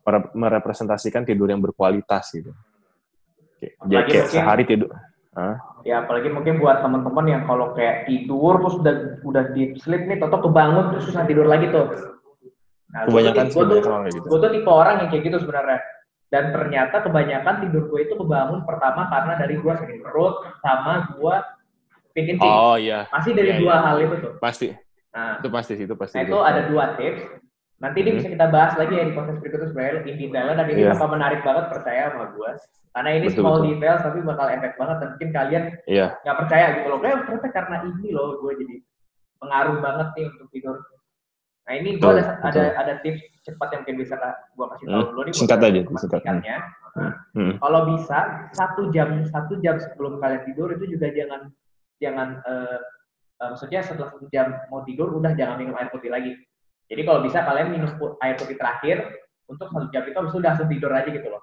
mere- 0.02 0.32
merepresentasikan 0.32 1.26
tidur 1.26 1.50
yang 1.50 1.58
berkualitas 1.58 2.30
gitu. 2.30 2.54
Oke, 3.58 3.74
Jadi 3.74 3.90
kayak 3.90 4.24
mungkin- 4.24 4.30
sehari 4.30 4.64
tidur. 4.64 4.90
Ya 5.82 6.06
apalagi 6.06 6.30
mungkin 6.30 6.62
buat 6.62 6.78
teman-teman 6.78 7.26
yang 7.26 7.42
kalau 7.42 7.74
kayak 7.74 8.06
tidur 8.06 8.62
terus 8.62 8.78
udah 8.78 8.94
udah 9.26 9.44
deep 9.50 9.74
sleep 9.82 10.06
nih, 10.06 10.22
atau 10.22 10.38
kebangun 10.38 10.94
terus 10.94 11.10
susah 11.10 11.26
tidur 11.26 11.44
lagi 11.44 11.68
tuh. 11.74 11.90
Nah, 12.94 13.10
Kebanyakan 13.10 13.50
sih 13.50 13.58
gue 13.58 13.64
tuh, 13.66 13.80
gitu. 14.06 14.26
gue 14.30 14.38
tuh 14.38 14.50
tipe 14.54 14.70
orang 14.70 15.02
yang 15.02 15.08
kayak 15.10 15.26
gitu 15.26 15.42
sebenarnya. 15.42 15.82
Dan 16.30 16.54
ternyata 16.54 17.02
kebanyakan 17.02 17.54
tidur 17.66 17.90
gue 17.90 18.00
itu 18.06 18.14
kebangun 18.14 18.62
pertama 18.62 19.10
karena 19.10 19.34
dari 19.34 19.58
gue 19.58 19.72
sakit 19.74 19.98
perut 20.06 20.34
sama 20.62 21.10
gue 21.18 21.34
kencing. 22.14 22.38
Oh 22.38 22.78
iya, 22.78 23.10
Masih 23.10 23.34
dari 23.34 23.50
iya, 23.54 23.60
dua 23.60 23.74
iya. 23.74 23.82
hal 23.82 23.96
itu 23.98 24.16
tuh. 24.22 24.32
pasti. 24.38 24.70
Nah, 25.14 25.38
Itu 25.38 25.48
pasti 25.48 25.72
sih, 25.74 25.84
itu 25.86 25.94
pasti. 25.94 26.18
Nah 26.18 26.22
itu 26.24 26.36
ada 26.36 26.60
dua 26.66 26.84
tips. 26.94 27.22
Nanti 27.74 28.00
ini 28.00 28.10
Hmm. 28.10 28.18
bisa 28.18 28.28
kita 28.30 28.46
bahas 28.48 28.72
lagi 28.74 28.94
ya 28.94 29.04
di 29.04 29.12
podcast 29.12 29.38
berikutnya 29.38 29.68
sebenarnya 29.68 30.02
in 30.04 30.16
detailnya 30.16 30.54
dan 30.56 30.66
ini 30.68 30.80
Iya. 30.80 30.90
bakal 30.94 31.08
menarik 31.10 31.40
banget 31.42 31.64
percaya 31.68 32.02
sama 32.08 32.26
gue. 32.30 32.50
Karena 32.90 33.10
ini 33.12 33.26
Betul, 33.26 33.36
small 33.36 33.54
betul. 33.56 33.66
detail 33.68 33.96
tapi 34.00 34.18
bakal 34.22 34.46
efek 34.48 34.72
banget 34.74 34.96
dan 34.96 35.08
mungkin 35.10 35.30
kalian 35.32 35.64
Iya, 35.84 36.06
nggak 36.16 36.36
percaya 36.38 36.66
gitu 36.72 36.86
loh. 36.86 36.98
Kayak 36.98 37.16
ternyata 37.24 37.48
karena 37.50 37.76
ini 37.84 38.06
loh 38.10 38.28
gue 38.38 38.52
jadi 38.56 38.76
pengaruh 39.36 39.76
banget 39.78 40.08
nih 40.14 40.24
untuk 40.30 40.48
tidur. 40.50 40.76
Nah 41.64 41.72
ini 41.72 41.88
gue 41.90 42.00
Betul, 42.00 42.14
ada 42.14 42.32
ada 42.42 42.62
ada 42.76 42.92
tips 43.00 43.20
cepat 43.42 43.68
yang 43.70 43.80
mungkin 43.82 43.96
bisa 43.98 44.14
gue 44.16 44.66
kasih 44.68 44.86
tahu 44.86 45.02
Hmm, 45.04 45.18
nih. 45.20 45.34
singkat 45.34 45.58
aja, 45.60 45.80
singkat. 45.84 46.00
singkatnya. 46.20 46.56
Hmm. 47.34 47.52
Kalau 47.58 47.80
bisa 47.90 48.18
satu 48.50 48.82
jam 48.90 49.08
satu 49.26 49.58
jam 49.58 49.76
sebelum 49.76 50.18
kalian 50.18 50.42
tidur 50.44 50.70
itu 50.70 50.84
juga 50.88 51.10
jangan 51.10 51.50
jangan 51.98 52.28
eh, 52.40 52.78
eh, 53.40 53.48
maksudnya 53.50 53.80
setelah 53.82 54.10
satu 54.14 54.26
jam 54.30 54.52
mau 54.70 54.84
tidur 54.86 55.10
udah 55.16 55.32
jangan 55.34 55.58
minum 55.58 55.74
air 55.78 55.90
putih 55.90 56.10
lagi. 56.12 56.34
Jadi 56.86 57.02
kalau 57.02 57.24
bisa 57.24 57.40
kalian 57.42 57.72
minum 57.72 57.88
air 58.20 58.36
putih 58.36 58.56
terakhir 58.60 58.96
untuk 59.48 59.68
satu 59.72 59.88
jam 59.90 60.04
itu 60.04 60.16
habis 60.16 60.30
itu 60.32 60.38
udah 60.40 60.50
langsung 60.54 60.68
tidur 60.70 60.90
aja 60.92 61.08
gitu 61.10 61.28
loh. 61.28 61.42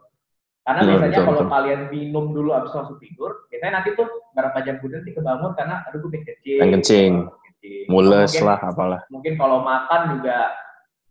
Karena 0.61 0.81
biasanya 0.85 1.09
betul, 1.17 1.25
kalau 1.25 1.41
betul. 1.41 1.53
kalian 1.57 1.81
minum 1.89 2.25
dulu 2.37 2.49
habis 2.53 2.69
itu 2.69 2.77
langsung 2.77 2.99
tidur, 3.01 3.31
biasanya 3.49 3.73
nanti 3.81 3.89
tuh 3.97 4.07
berapa 4.37 4.57
jam 4.61 4.75
kemudian 4.77 5.01
nanti 5.01 5.11
kebangun 5.17 5.51
karena 5.57 5.75
aduh 5.89 5.97
gue 6.05 6.11
kencing. 6.21 6.59
Kencing. 6.61 7.11
kencing. 7.25 7.85
mules 7.89 8.29
Mungkin- 8.33 8.45
lah, 8.45 8.59
apalah. 8.61 9.01
mungkin 9.09 9.33
kalau 9.41 9.61
makan 9.65 10.17
juga 10.17 10.53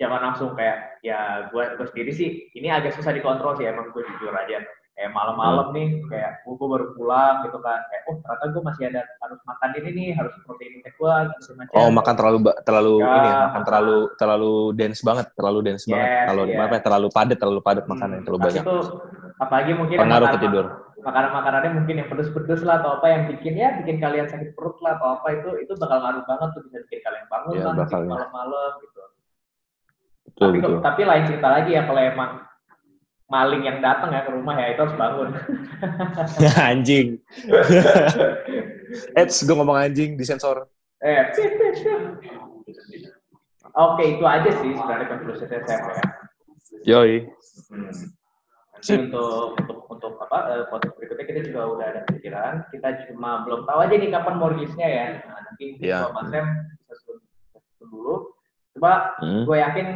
jangan 0.01 0.21
langsung 0.33 0.57
kayak 0.57 1.03
ya 1.05 1.51
gue 1.53 1.65
gue 1.77 1.87
sendiri 1.93 2.11
sih 2.15 2.29
ini 2.57 2.73
agak 2.73 2.97
susah 2.97 3.13
dikontrol 3.13 3.53
sih 3.55 3.69
emang 3.69 3.93
gue 3.93 4.01
jujur 4.01 4.33
aja 4.33 4.65
kayak 5.01 5.17
malam-malam 5.17 5.73
nih 5.73 5.89
kayak 6.07 6.45
gue 6.45 6.69
baru 6.69 6.93
pulang 6.93 7.41
gitu 7.41 7.57
kan 7.59 7.81
kayak 7.89 8.03
oh 8.05 8.21
ternyata 8.21 8.45
gue 8.47 8.63
masih 8.63 8.83
ada 8.93 9.01
harus 9.17 9.41
makan 9.43 9.69
ini 9.81 9.89
nih 9.91 10.09
harus 10.13 10.35
protein 10.45 10.77
intake 10.77 10.93
gue 10.95 11.15
gitu 11.33 11.51
macam 11.57 11.73
Oh, 11.73 11.89
makan 11.89 12.15
terlalu 12.15 12.39
terlalu 12.61 12.95
Ya, 13.01 13.09
ini 13.11 13.29
ya, 13.33 13.39
makan 13.49 13.63
terlalu 13.65 13.97
terlalu 14.15 14.53
dense 14.77 15.01
banget, 15.01 15.27
terlalu 15.33 15.59
dense 15.65 15.85
Yes, 15.85 15.91
banget. 15.91 16.09
Kalau 16.29 16.43
iya. 16.45 16.61
apa 16.61 16.75
ya, 16.77 16.83
terlalu 16.85 17.09
padat, 17.09 17.39
terlalu 17.41 17.61
padat 17.65 17.85
makanan 17.89 18.13
yang 18.13 18.25
terlalu 18.29 18.41
banyak. 18.45 18.61
itu 18.61 18.77
apalagi 19.41 19.73
mungkin 19.73 19.97
Pengaruh 19.97 20.21
ke 20.21 20.29
makanan- 20.31 20.45
tidur. 20.45 20.67
makanan-makanannya 21.01 21.71
mungkin 21.75 21.95
yang 21.97 22.09
pedes-pedes 22.13 22.61
lah 22.61 22.77
atau 22.77 23.01
apa 23.01 23.07
yang 23.09 23.23
bikin 23.27 23.57
ya 23.57 23.73
bikin 23.81 23.97
kalian 23.97 24.29
sakit 24.29 24.53
perut 24.53 24.77
lah 24.85 25.01
atau 25.01 25.17
apa 25.17 25.33
itu 25.33 25.49
itu 25.59 25.73
bakal 25.81 25.97
ngaruh 25.97 26.29
banget 26.29 26.49
tuh 26.53 26.61
bisa 26.69 26.77
bikin 26.85 27.01
kalian 27.01 27.25
bangun 27.25 27.53
ya. 27.57 27.73
malam-malam 28.05 28.71
gitu. 28.85 29.01
Betul, 30.29 30.45
tapi, 30.45 30.59
betul. 30.61 30.77
tapi 30.85 31.01
lain 31.03 31.25
cerita 31.25 31.49
lagi 31.49 31.71
ya 31.73 31.89
kalau 31.89 32.03
emang 32.05 32.31
maling 33.31 33.63
yang 33.63 33.79
datang 33.79 34.11
ya 34.11 34.27
ke 34.27 34.31
rumah 34.35 34.59
ya 34.59 34.75
itu 34.75 34.81
harus 34.83 34.97
bangun. 34.99 35.29
anjing. 36.71 37.09
Eits, 39.19 39.47
gue 39.47 39.55
ngomong 39.55 39.79
anjing 39.79 40.19
disensor. 40.19 40.67
eh, 41.01 41.31
Oke, 43.71 44.19
itu 44.19 44.25
aja 44.27 44.51
sih 44.51 44.75
sebenarnya 44.75 45.07
konklusi 45.07 45.47
saya 45.47 45.63
ya. 45.63 46.03
Yoi. 46.91 47.31
Nanti 48.75 48.93
untuk 48.99 49.55
untuk 49.63 49.79
untuk 49.87 50.13
apa 50.27 50.39
eh, 50.51 50.65
podcast 50.67 50.95
berikutnya 50.99 51.25
kita 51.31 51.41
juga 51.47 51.61
udah 51.79 51.87
ada 51.87 52.01
pikiran. 52.11 52.67
Kita 52.75 52.89
cuma 53.07 53.47
belum 53.47 53.63
tahu 53.71 53.79
aja 53.79 53.95
nih 53.95 54.11
kapan 54.11 54.35
mau 54.43 54.51
rilisnya 54.51 54.89
ya. 54.91 55.07
Nah, 55.23 55.39
nanti 55.47 55.79
Iya. 55.79 56.03
yeah. 56.03 56.11
Mas 56.11 56.35
Sam 56.35 56.47
bisa 56.83 57.87
dulu. 57.87 58.35
Coba 58.75 59.15
Hmm. 59.23 59.47
gue 59.47 59.57
yakin 59.57 59.87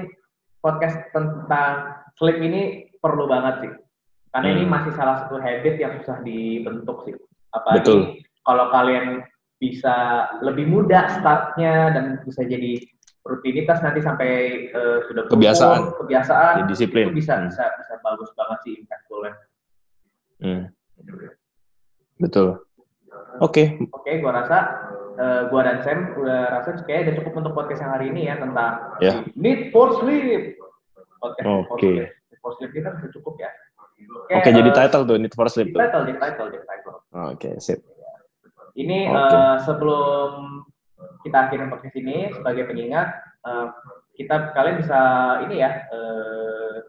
podcast 0.62 0.98
tentang 1.10 1.98
sleep 2.14 2.38
ini 2.38 2.62
perlu 3.04 3.28
banget 3.28 3.54
sih. 3.60 3.72
Karena 4.32 4.48
ini 4.50 4.64
Hmm. 4.64 4.72
masih 4.72 4.92
salah 4.96 5.16
satu 5.20 5.36
habit 5.36 5.76
yang 5.76 5.92
susah 6.00 6.24
dibentuk 6.24 7.04
sih. 7.04 7.14
Apalagi 7.52 7.84
Betul. 7.84 8.00
kalau 8.42 8.72
kalian 8.72 9.20
bisa 9.60 9.94
lebih 10.40 10.66
mudah 10.66 11.06
startnya 11.14 11.92
dan 11.92 12.04
bisa 12.24 12.42
jadi 12.42 12.80
rutinitas 13.24 13.80
nanti 13.80 14.00
sampai 14.00 14.30
eh, 14.68 14.98
sudah 15.06 15.24
berumur, 15.24 15.38
Kebiasaan. 15.38 15.80
kebiasaan 15.96 16.54
Jadi 16.60 16.68
disiplin. 16.68 17.04
itu 17.08 17.14
bisa 17.14 17.34
Hmm. 17.36 17.46
bisa 17.46 17.64
bisa 17.78 17.94
bagus 18.00 18.30
banget 18.34 18.58
sih 18.64 18.74
impactfulnya. 18.80 19.32
Hmm. 20.40 20.62
Betul. 22.16 22.48
Oke, 23.38 23.78
Oke, 23.90 24.18
gua 24.18 24.42
rasa 24.42 24.58
eh, 25.14 25.42
gua 25.46 25.62
dan 25.62 25.78
Sam 25.82 25.98
udah 26.18 26.58
rasa 26.58 26.74
kayak 26.82 27.06
udah 27.06 27.14
cukup 27.22 27.32
untuk 27.38 27.52
podcast 27.54 27.82
yang 27.82 27.92
hari 27.94 28.10
ini 28.10 28.26
ya 28.26 28.34
tentang 28.36 28.98
Ya. 28.98 29.22
Need 29.34 29.70
for 29.70 29.94
Sleep. 29.98 30.58
Oke. 31.22 31.40
Sleep. 31.40 32.10
Need 32.10 32.10
for 32.44 32.52
Sleep 32.60 32.76
kita 32.76 32.92
bisa 33.00 33.08
cukup 33.16 33.40
ya. 33.40 33.48
Oke, 34.28 34.36
okay, 34.36 34.52
uh, 34.52 34.56
jadi 34.60 34.70
title 34.76 35.08
tuh 35.08 35.16
Need 35.16 35.32
for 35.32 35.48
Speed 35.48 35.72
tuh. 35.72 35.80
Title, 35.80 36.04
jadi 36.04 36.18
title, 36.20 36.48
jadi 36.52 36.66
title. 36.68 36.96
Oke, 37.00 37.08
okay, 37.40 37.54
sip. 37.56 37.80
Ini 38.76 39.08
okay. 39.08 39.16
uh, 39.16 39.56
sebelum 39.64 40.30
kita 41.24 41.48
akhirin 41.48 41.72
podcast 41.72 41.96
ini 41.96 42.28
sebagai 42.34 42.68
pengingat, 42.68 43.08
uh, 43.46 43.72
kita 44.18 44.52
kalian 44.52 44.82
bisa 44.82 45.00
ini 45.46 45.62
ya 45.62 45.88
uh, 45.94 46.84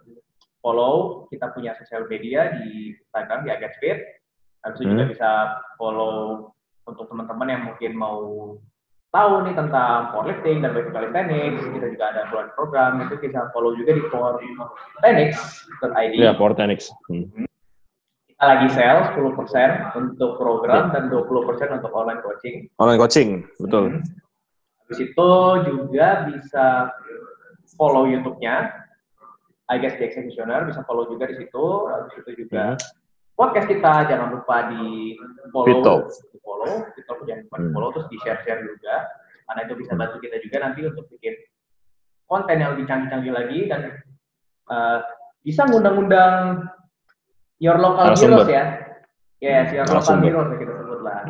follow 0.60 1.30
kita 1.30 1.54
punya 1.54 1.78
sosial 1.78 2.10
media 2.10 2.58
di 2.58 2.98
Instagram 2.98 3.46
di 3.46 3.50
Agatspeed. 3.54 4.00
Habis 4.66 4.82
itu 4.82 4.90
hmm. 4.90 4.94
juga 4.98 5.06
bisa 5.14 5.30
follow 5.78 6.50
untuk 6.90 7.06
teman-teman 7.06 7.48
yang 7.54 7.64
mungkin 7.70 7.92
mau 7.94 8.22
tahu 9.16 9.48
nih 9.48 9.56
tentang 9.56 10.12
powerlifting 10.12 10.60
dan 10.60 10.76
calisthenics, 10.76 11.64
kita 11.64 11.88
juga 11.96 12.06
ada 12.12 12.22
bulan 12.28 12.48
program 12.60 12.92
itu 13.08 13.16
bisa 13.24 13.48
follow 13.56 13.72
juga 13.80 13.96
di 13.96 14.04
powertenics.id. 14.12 16.14
Ya, 16.20 16.20
yeah, 16.20 16.36
powertenics. 16.36 16.92
Hmm. 17.08 17.48
Kita 18.28 18.44
lagi 18.44 18.68
sale 18.76 19.16
10% 19.16 19.96
untuk 19.96 20.36
program 20.36 20.92
yeah. 20.92 21.00
dan 21.00 21.04
20% 21.08 21.80
untuk 21.80 21.92
online 21.96 22.20
coaching. 22.20 22.68
Online 22.84 23.00
coaching, 23.00 23.30
betul. 23.64 23.96
Hmm. 23.96 24.04
Habis 24.86 25.00
itu 25.00 25.32
juga 25.64 26.28
bisa 26.28 26.92
follow 27.80 28.06
YouTube-nya 28.06 28.84
I 29.66 29.82
guess 29.82 29.98
the 29.98 30.06
executioner 30.06 30.62
bisa 30.70 30.86
follow 30.86 31.10
juga 31.10 31.26
di 31.26 31.42
situ. 31.42 31.66
Habis 31.90 32.14
itu 32.22 32.46
juga 32.46 32.76
hmm. 32.76 33.05
Podcast 33.36 33.68
kita 33.68 33.94
jangan 34.08 34.32
lupa 34.32 34.72
di 34.72 35.14
follow, 35.52 36.08
di 36.08 36.40
follow, 36.40 36.74
kita 36.96 37.12
jangan 37.28 37.42
lupa 37.46 37.56
di 37.60 37.68
hmm. 37.68 37.74
follow 37.76 37.90
terus 37.92 38.08
di 38.08 38.18
share 38.24 38.40
share 38.48 38.64
juga. 38.64 38.96
Karena 39.46 39.62
itu 39.70 39.74
bisa 39.78 39.94
bantu 39.94 40.18
kita 40.24 40.38
juga 40.42 40.58
nanti 40.66 40.80
untuk 40.88 41.06
bikin 41.12 41.36
konten 42.26 42.58
yang 42.58 42.74
lebih 42.74 42.90
canggih-canggih 42.90 43.34
lagi 43.36 43.60
dan 43.70 43.82
uh, 44.74 45.06
bisa 45.46 45.70
ngundang-undang 45.70 46.66
your 47.62 47.78
local 47.78 48.10
heroes 48.10 48.50
ya. 48.50 48.82
Yes, 49.44 49.70
your 49.70 49.86
local 49.86 50.18
heroes 50.18 50.50
yang 50.50 50.60
kita 50.66 50.74
sebut 50.82 51.00
lah. 51.06 51.22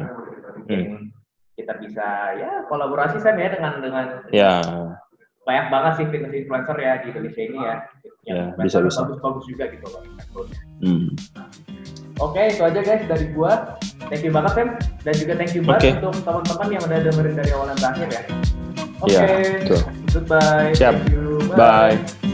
Hmm. 0.71 1.11
Kita 1.55 1.73
bisa 1.83 2.07
ya 2.39 2.63
kolaborasi 2.71 3.19
Sam 3.19 3.35
ya 3.35 3.51
dengan 3.51 3.73
dengan 3.83 4.05
ya 4.31 4.63
banyak 5.45 5.67
banget 5.69 5.91
sih 6.01 6.05
fitness 6.09 6.33
influencer 6.33 6.77
ya 6.79 6.93
di 7.03 7.07
Indonesia 7.13 7.41
ini 7.43 7.59
ya. 7.59 7.75
Yang 8.25 8.37
ya, 8.39 8.63
bisa 8.63 8.77
bisa. 8.81 8.99
Bagus-bagus 9.05 9.45
juga 9.45 9.63
gitu 9.69 9.85
loh. 9.91 10.01
Hmm. 10.81 11.09
Oke, 12.23 12.41
itu 12.47 12.63
aja 12.63 12.79
guys 12.79 13.03
dari 13.03 13.27
gua. 13.35 13.75
Thank 14.07 14.23
you 14.23 14.31
banget 14.31 14.51
Sam 14.55 14.69
dan 15.03 15.13
juga 15.17 15.33
thank 15.35 15.51
you 15.57 15.63
banget 15.65 15.81
okay. 15.81 15.91
untuk 15.99 16.13
teman-teman 16.23 16.67
yang 16.71 16.83
udah 16.85 16.99
dengerin 17.09 17.35
dari 17.35 17.51
awal 17.51 17.67
dan 17.73 17.77
terakhir 17.81 18.07
ya. 18.07 18.21
Oke. 19.03 19.11
Okay. 19.11 19.43
Ya, 19.67 19.79
Goodbye. 20.13 20.71
Siap. 20.77 20.95
Bye. 21.51 21.97
Bye. 21.99 22.24